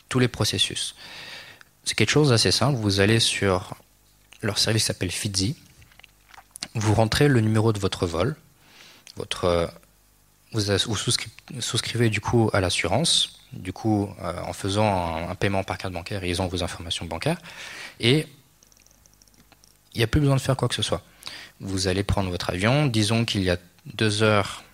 tous 0.09 0.19
les 0.19 0.29
processus. 0.29 0.95
C'est 1.85 1.95
quelque 1.95 2.11
chose 2.11 2.31
d'assez 2.31 2.53
simple. 2.53 2.79
Vous 2.79 3.01
allez 3.01 3.19
sur 3.19 3.75
leur 4.43 4.59
service 4.59 4.85
s'appelle 4.85 5.11
Fitzy. 5.11 5.57
Vous 6.75 6.95
rentrez 6.95 7.29
le 7.29 7.41
numéro 7.41 7.73
de 7.73 7.79
votre 7.79 8.07
vol. 8.07 8.37
Votre, 9.17 9.71
vous, 10.53 10.61
souscrivez, 11.61 12.09
du 12.09 12.21
coup 12.21 12.51
à 12.53 12.61
l'assurance. 12.61 13.42
Du 13.53 13.73
coup, 13.73 14.09
euh, 14.23 14.41
en 14.43 14.53
faisant 14.53 15.29
un, 15.29 15.35
paiement 15.35 15.63
par 15.63 15.79
carte 15.79 15.93
bancaire, 15.93 16.25
ils 16.25 16.41
ont 16.41 16.47
vos 16.47 16.63
informations 16.63 17.05
bancaires. 17.05 17.39
Et 18.01 18.27
il 19.95 19.99
n'y 19.99 20.05
a 20.05 20.07
plus 20.07 20.21
besoin 20.21 20.37
de 20.37 20.41
faire 20.41 20.57
quoi 20.57 20.69
que 20.69 20.75
ce 20.75 20.83
soit. 20.83 21.03
Vous 21.61 21.87
allez 21.87 22.03
prendre 22.03 22.31
votre 22.31 22.51
avion. 22.51 22.87
Disons 22.87 23.25
qu'il 23.25 23.43
y 23.43 23.51
a 23.51 23.59
deux 23.95 24.23
heures 24.23 24.65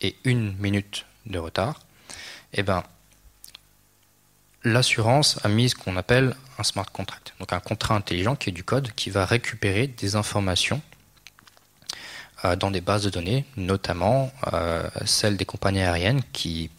et 0.00 0.16
une 0.24 0.54
minute 0.58 1.06
de 1.26 1.38
retard. 1.38 1.80
Eh 2.52 2.62
ben, 2.62 2.84
l'assurance 4.64 5.38
a 5.44 5.48
mis 5.48 5.70
ce 5.70 5.74
qu'on 5.74 5.96
appelle 5.96 6.36
un 6.58 6.62
smart 6.62 6.86
contract, 6.90 7.34
donc 7.40 7.52
un 7.52 7.60
contrat 7.60 7.94
intelligent 7.94 8.36
qui 8.36 8.50
est 8.50 8.52
du 8.52 8.64
code 8.64 8.92
qui 8.92 9.10
va 9.10 9.24
récupérer 9.24 9.86
des 9.86 10.16
informations 10.16 10.80
euh, 12.44 12.56
dans 12.56 12.70
des 12.70 12.80
bases 12.80 13.04
de 13.04 13.10
données, 13.10 13.44
notamment 13.56 14.32
euh, 14.52 14.88
celles 15.04 15.36
des 15.36 15.44
compagnies 15.44 15.80
aériennes 15.80 16.22
qui 16.32 16.70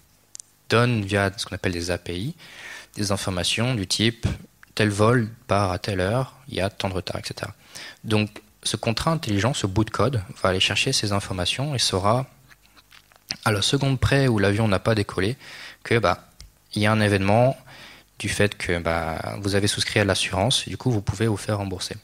donnent 0.69 1.03
via 1.03 1.31
ce 1.35 1.45
qu'on 1.45 1.55
appelle 1.55 1.73
des 1.73 1.91
API 1.91 2.35
des 2.95 3.11
informations 3.11 3.75
du 3.75 3.87
type 3.87 4.25
tel 4.73 4.89
vol 4.89 5.29
part 5.47 5.71
à 5.71 5.79
telle 5.79 5.99
heure, 5.99 6.33
il 6.47 6.55
y 6.55 6.61
a 6.61 6.69
tant 6.69 6.89
de 6.89 6.93
retard, 6.93 7.17
etc. 7.17 7.51
Donc 8.03 8.41
ce 8.63 8.77
contrat 8.77 9.11
intelligent, 9.11 9.53
ce 9.53 9.67
bout 9.67 9.83
de 9.83 9.89
code, 9.89 10.21
va 10.41 10.49
aller 10.49 10.59
chercher 10.59 10.91
ces 10.91 11.11
informations 11.11 11.75
et 11.75 11.79
saura 11.79 12.25
à 13.43 13.51
la 13.51 13.61
seconde 13.61 13.99
près 13.99 14.27
où 14.27 14.39
l'avion 14.39 14.67
n'a 14.67 14.79
pas 14.79 14.95
décollé 14.95 15.37
que 15.83 15.99
bah 15.99 16.27
il 16.73 16.81
y 16.81 16.85
a 16.85 16.91
un 16.91 16.99
événement 16.99 17.57
du 18.19 18.29
fait 18.29 18.57
que 18.57 18.79
bah, 18.79 19.35
vous 19.41 19.55
avez 19.55 19.67
souscrit 19.67 19.99
à 19.99 20.05
l'assurance, 20.05 20.67
du 20.67 20.77
coup 20.77 20.91
vous 20.91 21.01
pouvez 21.01 21.27
vous 21.27 21.37
faire 21.37 21.57
rembourser. 21.57 21.95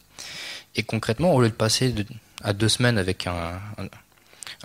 Et 0.75 0.83
concrètement, 0.83 1.33
au 1.33 1.41
lieu 1.41 1.49
de 1.49 1.53
passer 1.53 1.93
à 2.43 2.53
deux 2.53 2.69
semaines 2.69 2.97
avec 2.97 3.27
un, 3.27 3.59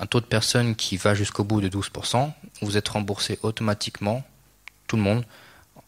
taux 0.04 0.20
de 0.20 0.26
personnes 0.26 0.76
qui 0.76 0.98
va 0.98 1.14
jusqu'au 1.14 1.42
bout 1.42 1.62
de 1.62 1.68
12%, 1.68 2.30
vous 2.60 2.76
êtes 2.76 2.88
remboursé 2.88 3.38
automatiquement, 3.42 4.22
tout 4.86 4.96
le 4.96 5.02
monde, 5.02 5.24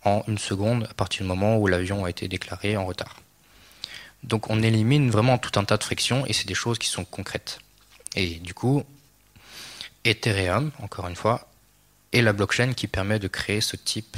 en 0.05 0.23
une 0.29 0.39
seconde 0.39 0.87
à 0.91 0.95
partir 0.95 1.23
du 1.23 1.29
moment 1.29 1.59
où 1.59 1.67
l'avion 1.67 2.07
a 2.07 2.11
été 2.11 2.27
déclaré 2.27 2.77
en 2.77 2.87
retard. 2.87 3.17
Donc 4.23 4.49
on 4.51 4.63
élimine 4.63 5.11
vraiment 5.11 5.37
tout 5.39 5.59
un 5.61 5.65
tas 5.65 5.77
de 5.77 5.85
frictions 5.85 6.25
et 6.27 6.33
c'est 6.33 6.49
des 6.49 6.55
choses 6.55 6.79
qui 6.79 6.89
sont 6.89 7.05
concrètes. 7.05 7.61
Et 8.17 8.37
du 8.37 8.55
coup, 8.55 8.83
Ethereum, 10.05 10.71
encore 10.83 11.07
une 11.09 11.17
fois, 11.17 11.49
est 12.13 12.23
la 12.23 12.33
blockchain 12.33 12.73
qui 12.73 12.89
permet 12.89 13.19
de 13.19 13.29
créer 13.29 13.61
ce 13.61 13.77
type 13.77 14.17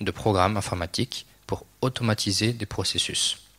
de 0.00 0.10
programmes 0.10 0.56
informatiques 0.56 1.26
pour 1.46 1.66
automatiser 1.80 2.52
des 2.52 2.66
processus. 2.66 3.49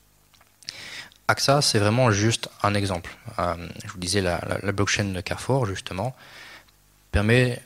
AXA, 1.32 1.62
c'est 1.62 1.80
vraiment 1.80 2.12
juste 2.12 2.50
un 2.62 2.74
exemple. 2.74 3.16
Euh, 3.40 3.56
je 3.86 3.92
vous 3.92 3.98
disais, 3.98 4.22
la, 4.22 4.40
blockchain 4.74 5.06
de 5.06 5.22
Carrefour, 5.22 5.66
justement, 5.66 6.14
permet, 7.12 7.62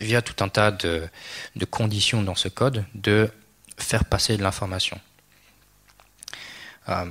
via 0.00 0.20
tout 0.20 0.44
un 0.44 0.48
tas 0.48 0.70
de, 0.70 1.08
conditions 1.70 2.22
dans 2.22 2.34
ce 2.34 2.48
code, 2.48 2.84
de 2.94 3.30
faire 3.78 4.04
passer 4.04 4.36
de 4.36 4.42
l'information. 4.42 5.00
Euh, 6.90 7.06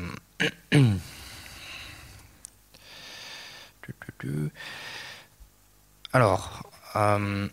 alors, 6.14 6.70
euh, 6.96 7.48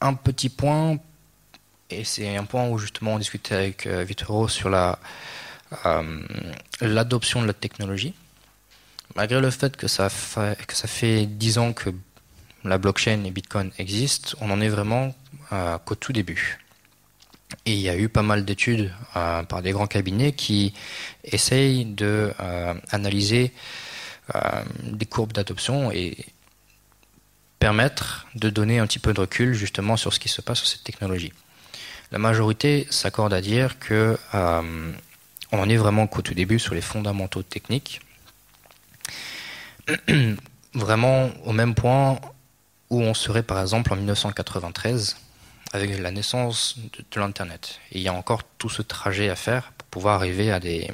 un 0.00 0.14
petit 0.14 0.48
point 0.50 0.98
et 1.90 2.04
c'est 2.04 2.36
un 2.36 2.44
point 2.44 2.68
où 2.68 2.78
justement 2.78 3.14
on 3.14 3.18
discutait 3.18 3.54
avec 3.54 3.86
Vitoro 3.86 4.46
sur 4.46 4.68
la 4.68 4.98
l'adoption 6.80 7.42
de 7.42 7.46
la 7.46 7.52
technologie. 7.52 8.14
Malgré 9.16 9.40
le 9.40 9.50
fait 9.50 9.76
que 9.76 9.88
ça 9.88 10.08
fait 10.08 10.58
que 10.66 10.74
ça 10.74 10.86
fait 10.86 11.26
dix 11.26 11.58
ans 11.58 11.72
que 11.72 11.90
la 12.64 12.78
blockchain 12.78 13.24
et 13.24 13.30
Bitcoin 13.30 13.70
existent, 13.78 14.36
on 14.40 14.50
en 14.50 14.60
est 14.60 14.68
vraiment 14.68 15.14
euh, 15.52 15.78
qu'au 15.78 15.94
tout 15.94 16.12
début. 16.12 16.58
Et 17.64 17.72
il 17.72 17.80
y 17.80 17.88
a 17.88 17.96
eu 17.96 18.08
pas 18.10 18.22
mal 18.22 18.44
d'études 18.44 18.92
par 19.14 19.62
des 19.62 19.70
grands 19.72 19.86
cabinets 19.86 20.32
qui 20.32 20.74
essayent 21.24 21.86
de 21.86 22.34
analyser 22.90 23.54
des 24.82 25.06
courbes 25.06 25.32
d'adoption 25.32 25.90
et 25.90 26.26
permettre 27.58 28.26
de 28.34 28.50
donner 28.50 28.78
un 28.78 28.86
petit 28.86 28.98
peu 28.98 29.12
de 29.12 29.20
recul 29.20 29.54
justement 29.54 29.96
sur 29.96 30.12
ce 30.12 30.20
qui 30.20 30.28
se 30.28 30.40
passe 30.40 30.58
sur 30.58 30.68
cette 30.68 30.84
technologie. 30.84 31.32
La 32.12 32.18
majorité 32.18 32.86
s'accorde 32.90 33.34
à 33.34 33.40
dire 33.40 33.78
que 33.78 34.18
euh, 34.34 34.92
on 35.52 35.60
en 35.60 35.68
est 35.68 35.76
vraiment 35.76 36.06
qu'au 36.06 36.22
tout 36.22 36.34
début 36.34 36.58
sur 36.58 36.74
les 36.74 36.80
fondamentaux 36.80 37.42
techniques, 37.42 38.00
vraiment 40.74 41.30
au 41.44 41.52
même 41.52 41.74
point 41.74 42.20
où 42.90 43.02
on 43.02 43.14
serait 43.14 43.42
par 43.42 43.60
exemple 43.60 43.92
en 43.92 43.96
1993 43.96 45.16
avec 45.72 45.98
la 45.98 46.10
naissance 46.10 46.78
de, 46.78 47.20
l'Internet. 47.20 47.80
Et 47.92 47.98
il 47.98 48.02
y 48.02 48.08
a 48.08 48.14
encore 48.14 48.42
tout 48.44 48.70
ce 48.70 48.82
trajet 48.82 49.28
à 49.28 49.36
faire 49.36 49.72
pour 49.72 49.88
pouvoir 49.88 50.14
arriver 50.16 50.50
à 50.50 50.60
des, 50.60 50.90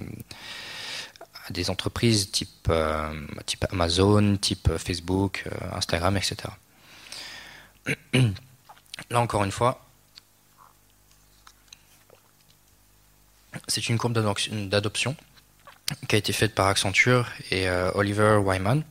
entreprises 1.68 2.30
type, 2.30 2.66
euh, 2.68 3.26
type 3.46 3.64
Amazon, 3.70 4.36
type 4.36 4.76
Facebook, 4.78 5.44
euh, 5.46 5.76
Instagram, 5.76 6.16
etc. 6.16 6.36
Là 9.10 9.20
encore 9.20 9.44
une 9.44 9.52
fois, 9.52 9.84
C'est 13.68 13.88
une 13.88 13.98
courbe 13.98 14.12
d'adoption 14.12 15.16
qui 16.08 16.14
a 16.14 16.18
été 16.18 16.32
faite 16.32 16.54
par 16.54 16.66
Accenture 16.66 17.28
et 17.50 17.68
euh, 17.68 17.90
Oliver 17.94 18.36
Wyman, 18.36 18.82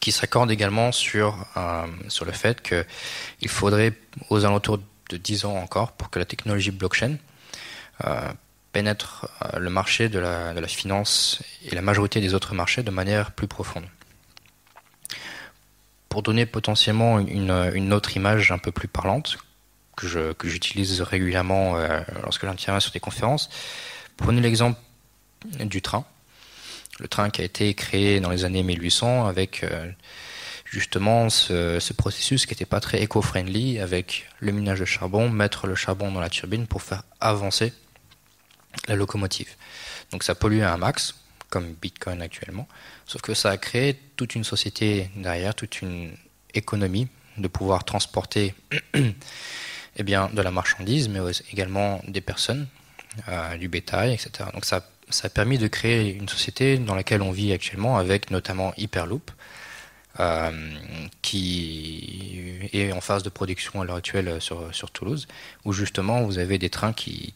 qui 0.00 0.12
s'accorde 0.12 0.50
également 0.50 0.92
sur, 0.92 1.46
euh, 1.56 1.86
sur 2.08 2.24
le 2.24 2.32
fait 2.32 2.60
qu'il 2.62 3.48
faudrait 3.48 3.94
aux 4.30 4.44
alentours 4.44 4.80
de 5.08 5.16
10 5.16 5.44
ans 5.46 5.56
encore 5.56 5.92
pour 5.92 6.10
que 6.10 6.18
la 6.18 6.24
technologie 6.24 6.70
blockchain 6.70 7.16
euh, 8.04 8.32
pénètre 8.72 9.28
le 9.58 9.70
marché 9.70 10.08
de 10.10 10.18
la, 10.18 10.68
finance 10.68 11.42
et 11.64 11.74
la 11.74 11.80
majorité 11.80 12.20
des 12.20 12.34
autres 12.34 12.54
marchés 12.54 12.82
de 12.82 12.90
manière 12.90 13.30
plus 13.30 13.46
profonde. 13.46 13.84
Pour 16.10 16.22
donner 16.22 16.44
potentiellement 16.44 17.18
une 17.18 17.92
autre 17.94 18.16
image 18.16 18.52
un 18.52 18.58
peu 18.58 18.72
plus 18.72 18.88
parlante, 18.88 19.38
que 19.96 20.48
j'utilise 20.48 21.00
régulièrement 21.00 21.76
euh, 21.76 22.00
lorsque 22.22 22.44
j'interviens 22.44 22.80
sur 22.80 22.92
des 22.92 23.00
conférences. 23.00 23.48
Prenez 24.16 24.40
l'exemple 24.40 24.78
du 25.60 25.82
train. 25.82 26.04
Le 26.98 27.08
train 27.08 27.30
qui 27.30 27.42
a 27.42 27.44
été 27.44 27.72
créé 27.74 28.20
dans 28.20 28.30
les 28.30 28.44
années 28.44 28.62
1800 28.62 29.26
avec 29.26 29.64
euh, 29.64 29.90
justement 30.64 31.28
ce, 31.30 31.92
processus 31.92 32.46
qui 32.46 32.52
n'était 32.52 32.66
pas 32.66 32.80
très 32.80 33.02
éco-friendly 33.02 33.78
avec 33.78 34.28
le 34.40 34.52
minage 34.52 34.80
de 34.80 34.84
charbon, 34.84 35.28
mettre 35.28 35.66
le 35.66 35.74
charbon 35.74 36.10
dans 36.10 36.20
la 36.20 36.30
turbine 36.30 36.66
pour 36.66 36.82
faire 36.82 37.02
avancer 37.20 37.72
la 38.88 38.96
locomotive. 38.96 39.54
Donc 40.10 40.22
ça 40.22 40.34
polluait 40.34 40.62
un 40.62 40.76
max, 40.76 41.14
comme 41.50 41.72
Bitcoin 41.74 42.22
actuellement, 42.22 42.66
sauf 43.06 43.22
que 43.22 43.34
ça 43.34 43.50
a 43.50 43.56
créé 43.56 43.98
toute 44.16 44.34
une 44.34 44.44
société 44.44 45.10
derrière, 45.16 45.54
toute 45.54 45.82
une 45.82 46.12
économie 46.54 47.08
de 47.38 47.48
pouvoir 47.48 47.84
transporter 47.84 48.54
eh 49.96 50.02
bien, 50.02 50.30
de 50.32 50.42
la 50.42 50.50
marchandise, 50.50 51.08
mais 51.08 51.20
également 51.52 52.02
des 52.06 52.20
personnes, 52.20 52.66
du 53.58 53.68
bétail, 53.68 54.12
etc. 54.12 54.50
Donc 54.52 54.64
ça, 54.64 54.84
a 55.24 55.28
permis 55.30 55.58
de 55.58 55.68
créer 55.68 56.12
une 56.12 56.28
société 56.28 56.76
dans 56.76 56.94
laquelle 56.94 57.22
on 57.22 57.30
vit 57.30 57.52
actuellement, 57.52 57.96
avec 57.96 58.30
notamment 58.30 58.74
Hyperloop, 58.76 59.30
qui 61.22 62.68
est 62.72 62.92
en 62.92 63.00
phase 63.00 63.22
de 63.22 63.30
production 63.30 63.80
à 63.80 63.84
l'heure 63.84 63.96
actuelle 63.96 64.38
sur, 64.40 64.90
Toulouse, 64.92 65.26
où 65.64 65.72
justement 65.72 66.22
vous 66.22 66.38
avez 66.38 66.58
des 66.58 66.70
trains 66.70 66.92
qui, 66.92 67.32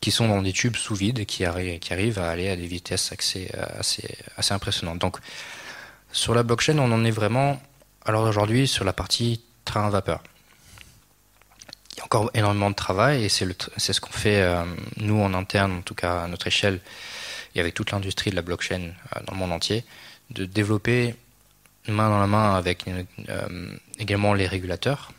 qui 0.00 0.10
sont 0.10 0.28
dans 0.28 0.42
des 0.42 0.52
tubes 0.52 0.76
sous 0.76 0.94
vide 0.94 1.24
qui, 1.24 1.44
qui 1.80 1.92
arrivent 1.92 2.18
à 2.18 2.30
aller 2.30 2.50
à 2.50 2.56
des 2.56 2.66
vitesses 2.66 3.12
assez, 3.12 3.50
assez 4.36 4.52
impressionnantes. 4.52 4.98
Donc, 4.98 5.16
sur 6.12 6.34
la 6.34 6.42
blockchain, 6.42 6.78
on 6.78 6.92
en 6.92 7.04
est 7.04 7.10
vraiment, 7.10 7.60
alors 8.04 8.28
aujourd'hui, 8.28 8.68
sur 8.68 8.84
la 8.84 8.92
partie 8.92 9.40
train 9.64 9.86
à 9.86 9.90
vapeur. 9.90 10.22
Il 11.94 11.98
y 11.98 12.00
a 12.00 12.04
encore 12.06 12.28
énormément 12.34 12.70
de 12.70 12.74
travail 12.74 13.24
et 13.24 13.28
c'est 13.28 13.46
ce 13.76 14.00
qu'on 14.00 14.10
fait, 14.10 14.42
euh, 14.42 14.64
nous, 14.96 15.20
en 15.20 15.32
interne, 15.32 15.70
en 15.78 15.82
tout 15.82 15.94
cas 15.94 16.24
à 16.24 16.26
notre 16.26 16.48
échelle, 16.48 16.80
et 17.54 17.60
avec 17.60 17.74
toute 17.74 17.92
l'industrie 17.92 18.30
de 18.30 18.36
la 18.36 18.42
blockchain 18.42 18.80
euh, 18.82 19.20
dans 19.24 19.34
le 19.34 19.38
monde 19.38 19.52
entier, 19.52 19.84
de 20.30 20.44
développer 20.44 21.14
main 21.86 22.08
dans 22.08 22.18
la 22.18 22.26
main 22.26 22.56
avec 22.56 22.84
euh, 22.88 23.76
également 23.98 24.34
les 24.34 24.46
régulateurs 24.46 25.12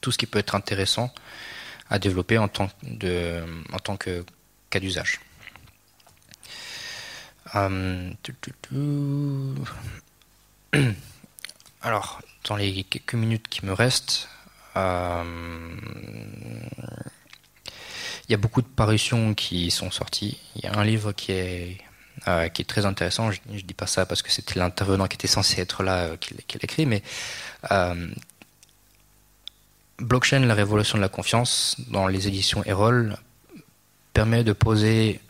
tout 0.00 0.12
ce 0.12 0.18
qui 0.18 0.26
peut 0.26 0.38
être 0.38 0.54
intéressant 0.54 1.12
à 1.90 1.98
développer 1.98 2.38
en 2.38 2.46
tant, 2.46 2.70
de, 2.84 3.42
en 3.72 3.78
tant 3.80 3.96
que 3.96 4.24
cas 4.70 4.78
d'usage. 4.78 5.20
Alors, 11.82 12.22
dans 12.44 12.54
les 12.56 12.84
quelques 12.84 13.14
minutes 13.14 13.48
qui 13.48 13.66
me 13.66 13.72
restent, 13.72 14.28
il 14.74 14.80
y 18.28 18.34
a 18.34 18.38
beaucoup 18.38 18.62
de 18.62 18.66
parutions 18.66 19.34
qui 19.34 19.70
sont 19.70 19.90
sorties. 19.90 20.38
Il 20.56 20.64
y 20.64 20.66
a 20.66 20.78
un 20.78 20.84
livre 20.84 21.12
qui 21.12 21.32
est, 21.32 21.78
euh, 22.28 22.48
qui 22.48 22.62
est 22.62 22.66
très 22.66 22.86
intéressant. 22.86 23.30
Je 23.30 23.40
ne 23.48 23.60
dis 23.60 23.74
pas 23.74 23.86
ça 23.86 24.06
parce 24.06 24.22
que 24.22 24.30
c'était 24.30 24.58
l'intervenant 24.58 25.06
qui 25.06 25.16
était 25.16 25.26
censé 25.26 25.60
être 25.60 25.82
là 25.82 26.16
qui, 26.16 26.34
qui 26.46 26.58
l'a 26.58 26.64
écrit, 26.64 26.86
mais 26.86 27.02
Blockchain, 30.02 30.40
la 30.40 30.54
révolution 30.54 30.98
de 30.98 31.02
la 31.02 31.08
confiance, 31.08 31.76
dans 31.88 32.08
les 32.08 32.26
éditions 32.26 32.64
Erol, 32.64 33.16
permet 34.12 34.42
de 34.44 34.52
poser 34.52 35.20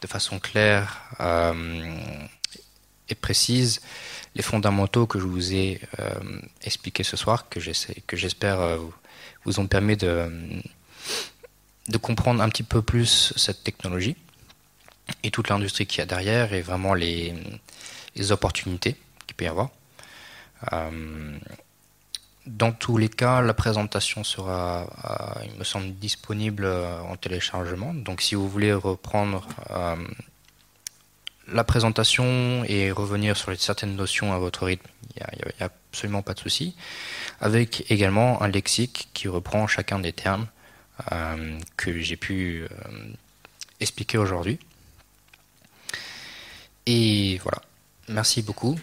de 0.00 0.06
façon 0.06 0.38
claire 0.38 1.02
euh, 1.20 1.94
et 3.08 3.14
précise 3.14 3.80
les 4.36 4.42
fondamentaux 4.42 5.06
que 5.06 5.18
je 5.18 5.24
vous 5.24 5.54
ai 5.54 5.80
euh, 5.98 6.12
expliqués 6.62 7.02
ce 7.02 7.16
soir, 7.16 7.48
que 7.48 7.58
j'espère 7.58 8.60
euh, 8.60 8.78
vous 9.44 9.60
ont 9.60 9.66
permis 9.66 9.96
de, 9.96 10.30
comprendre 12.02 12.42
un 12.42 12.48
petit 12.50 12.62
peu 12.62 12.82
plus 12.82 13.32
cette 13.36 13.64
technologie 13.64 14.16
et 15.22 15.30
toute 15.30 15.48
l'industrie 15.48 15.86
qu'il 15.86 16.00
y 16.00 16.02
a 16.02 16.06
derrière 16.06 16.52
et 16.52 16.60
vraiment 16.60 16.92
les, 16.94 17.32
opportunités 18.30 18.96
qu'il 19.26 19.36
peut 19.36 19.46
y 19.46 19.48
avoir. 19.48 19.70
Dans 22.46 22.70
tous 22.70 22.96
les 22.96 23.08
cas, 23.08 23.40
la 23.40 23.54
présentation 23.54 24.22
sera, 24.22 24.86
euh, 25.04 25.44
il 25.50 25.58
me 25.58 25.64
semble, 25.64 25.92
disponible 25.94 26.64
euh, 26.64 27.00
en 27.00 27.16
téléchargement. 27.16 27.92
Donc 27.92 28.22
si 28.22 28.36
vous 28.36 28.48
voulez 28.48 28.72
reprendre 28.72 29.48
euh, 29.72 29.96
la 31.48 31.64
présentation 31.64 32.64
et 32.64 32.90
revenir 32.90 33.36
sur 33.36 33.58
certaines 33.58 33.96
notions 33.96 34.32
à 34.32 34.38
votre 34.38 34.64
rythme, 34.64 34.86
il 35.16 35.22
n'y 35.36 35.62
a, 35.62 35.70
absolument 35.90 36.22
pas 36.22 36.34
de 36.34 36.40
souci. 36.40 36.74
Avec 37.40 37.90
également 37.90 38.42
un 38.42 38.48
lexique 38.48 39.08
qui 39.14 39.28
reprend 39.28 39.66
chacun 39.66 39.98
des 39.98 40.12
termes 40.12 40.46
que 41.76 42.00
j'ai 42.00 42.16
pu 42.16 42.66
expliquer 43.80 44.18
aujourd'hui. 44.18 44.58
Et 46.86 47.38
voilà. 47.42 47.60
Merci 48.08 48.42
beaucoup. 48.42 48.78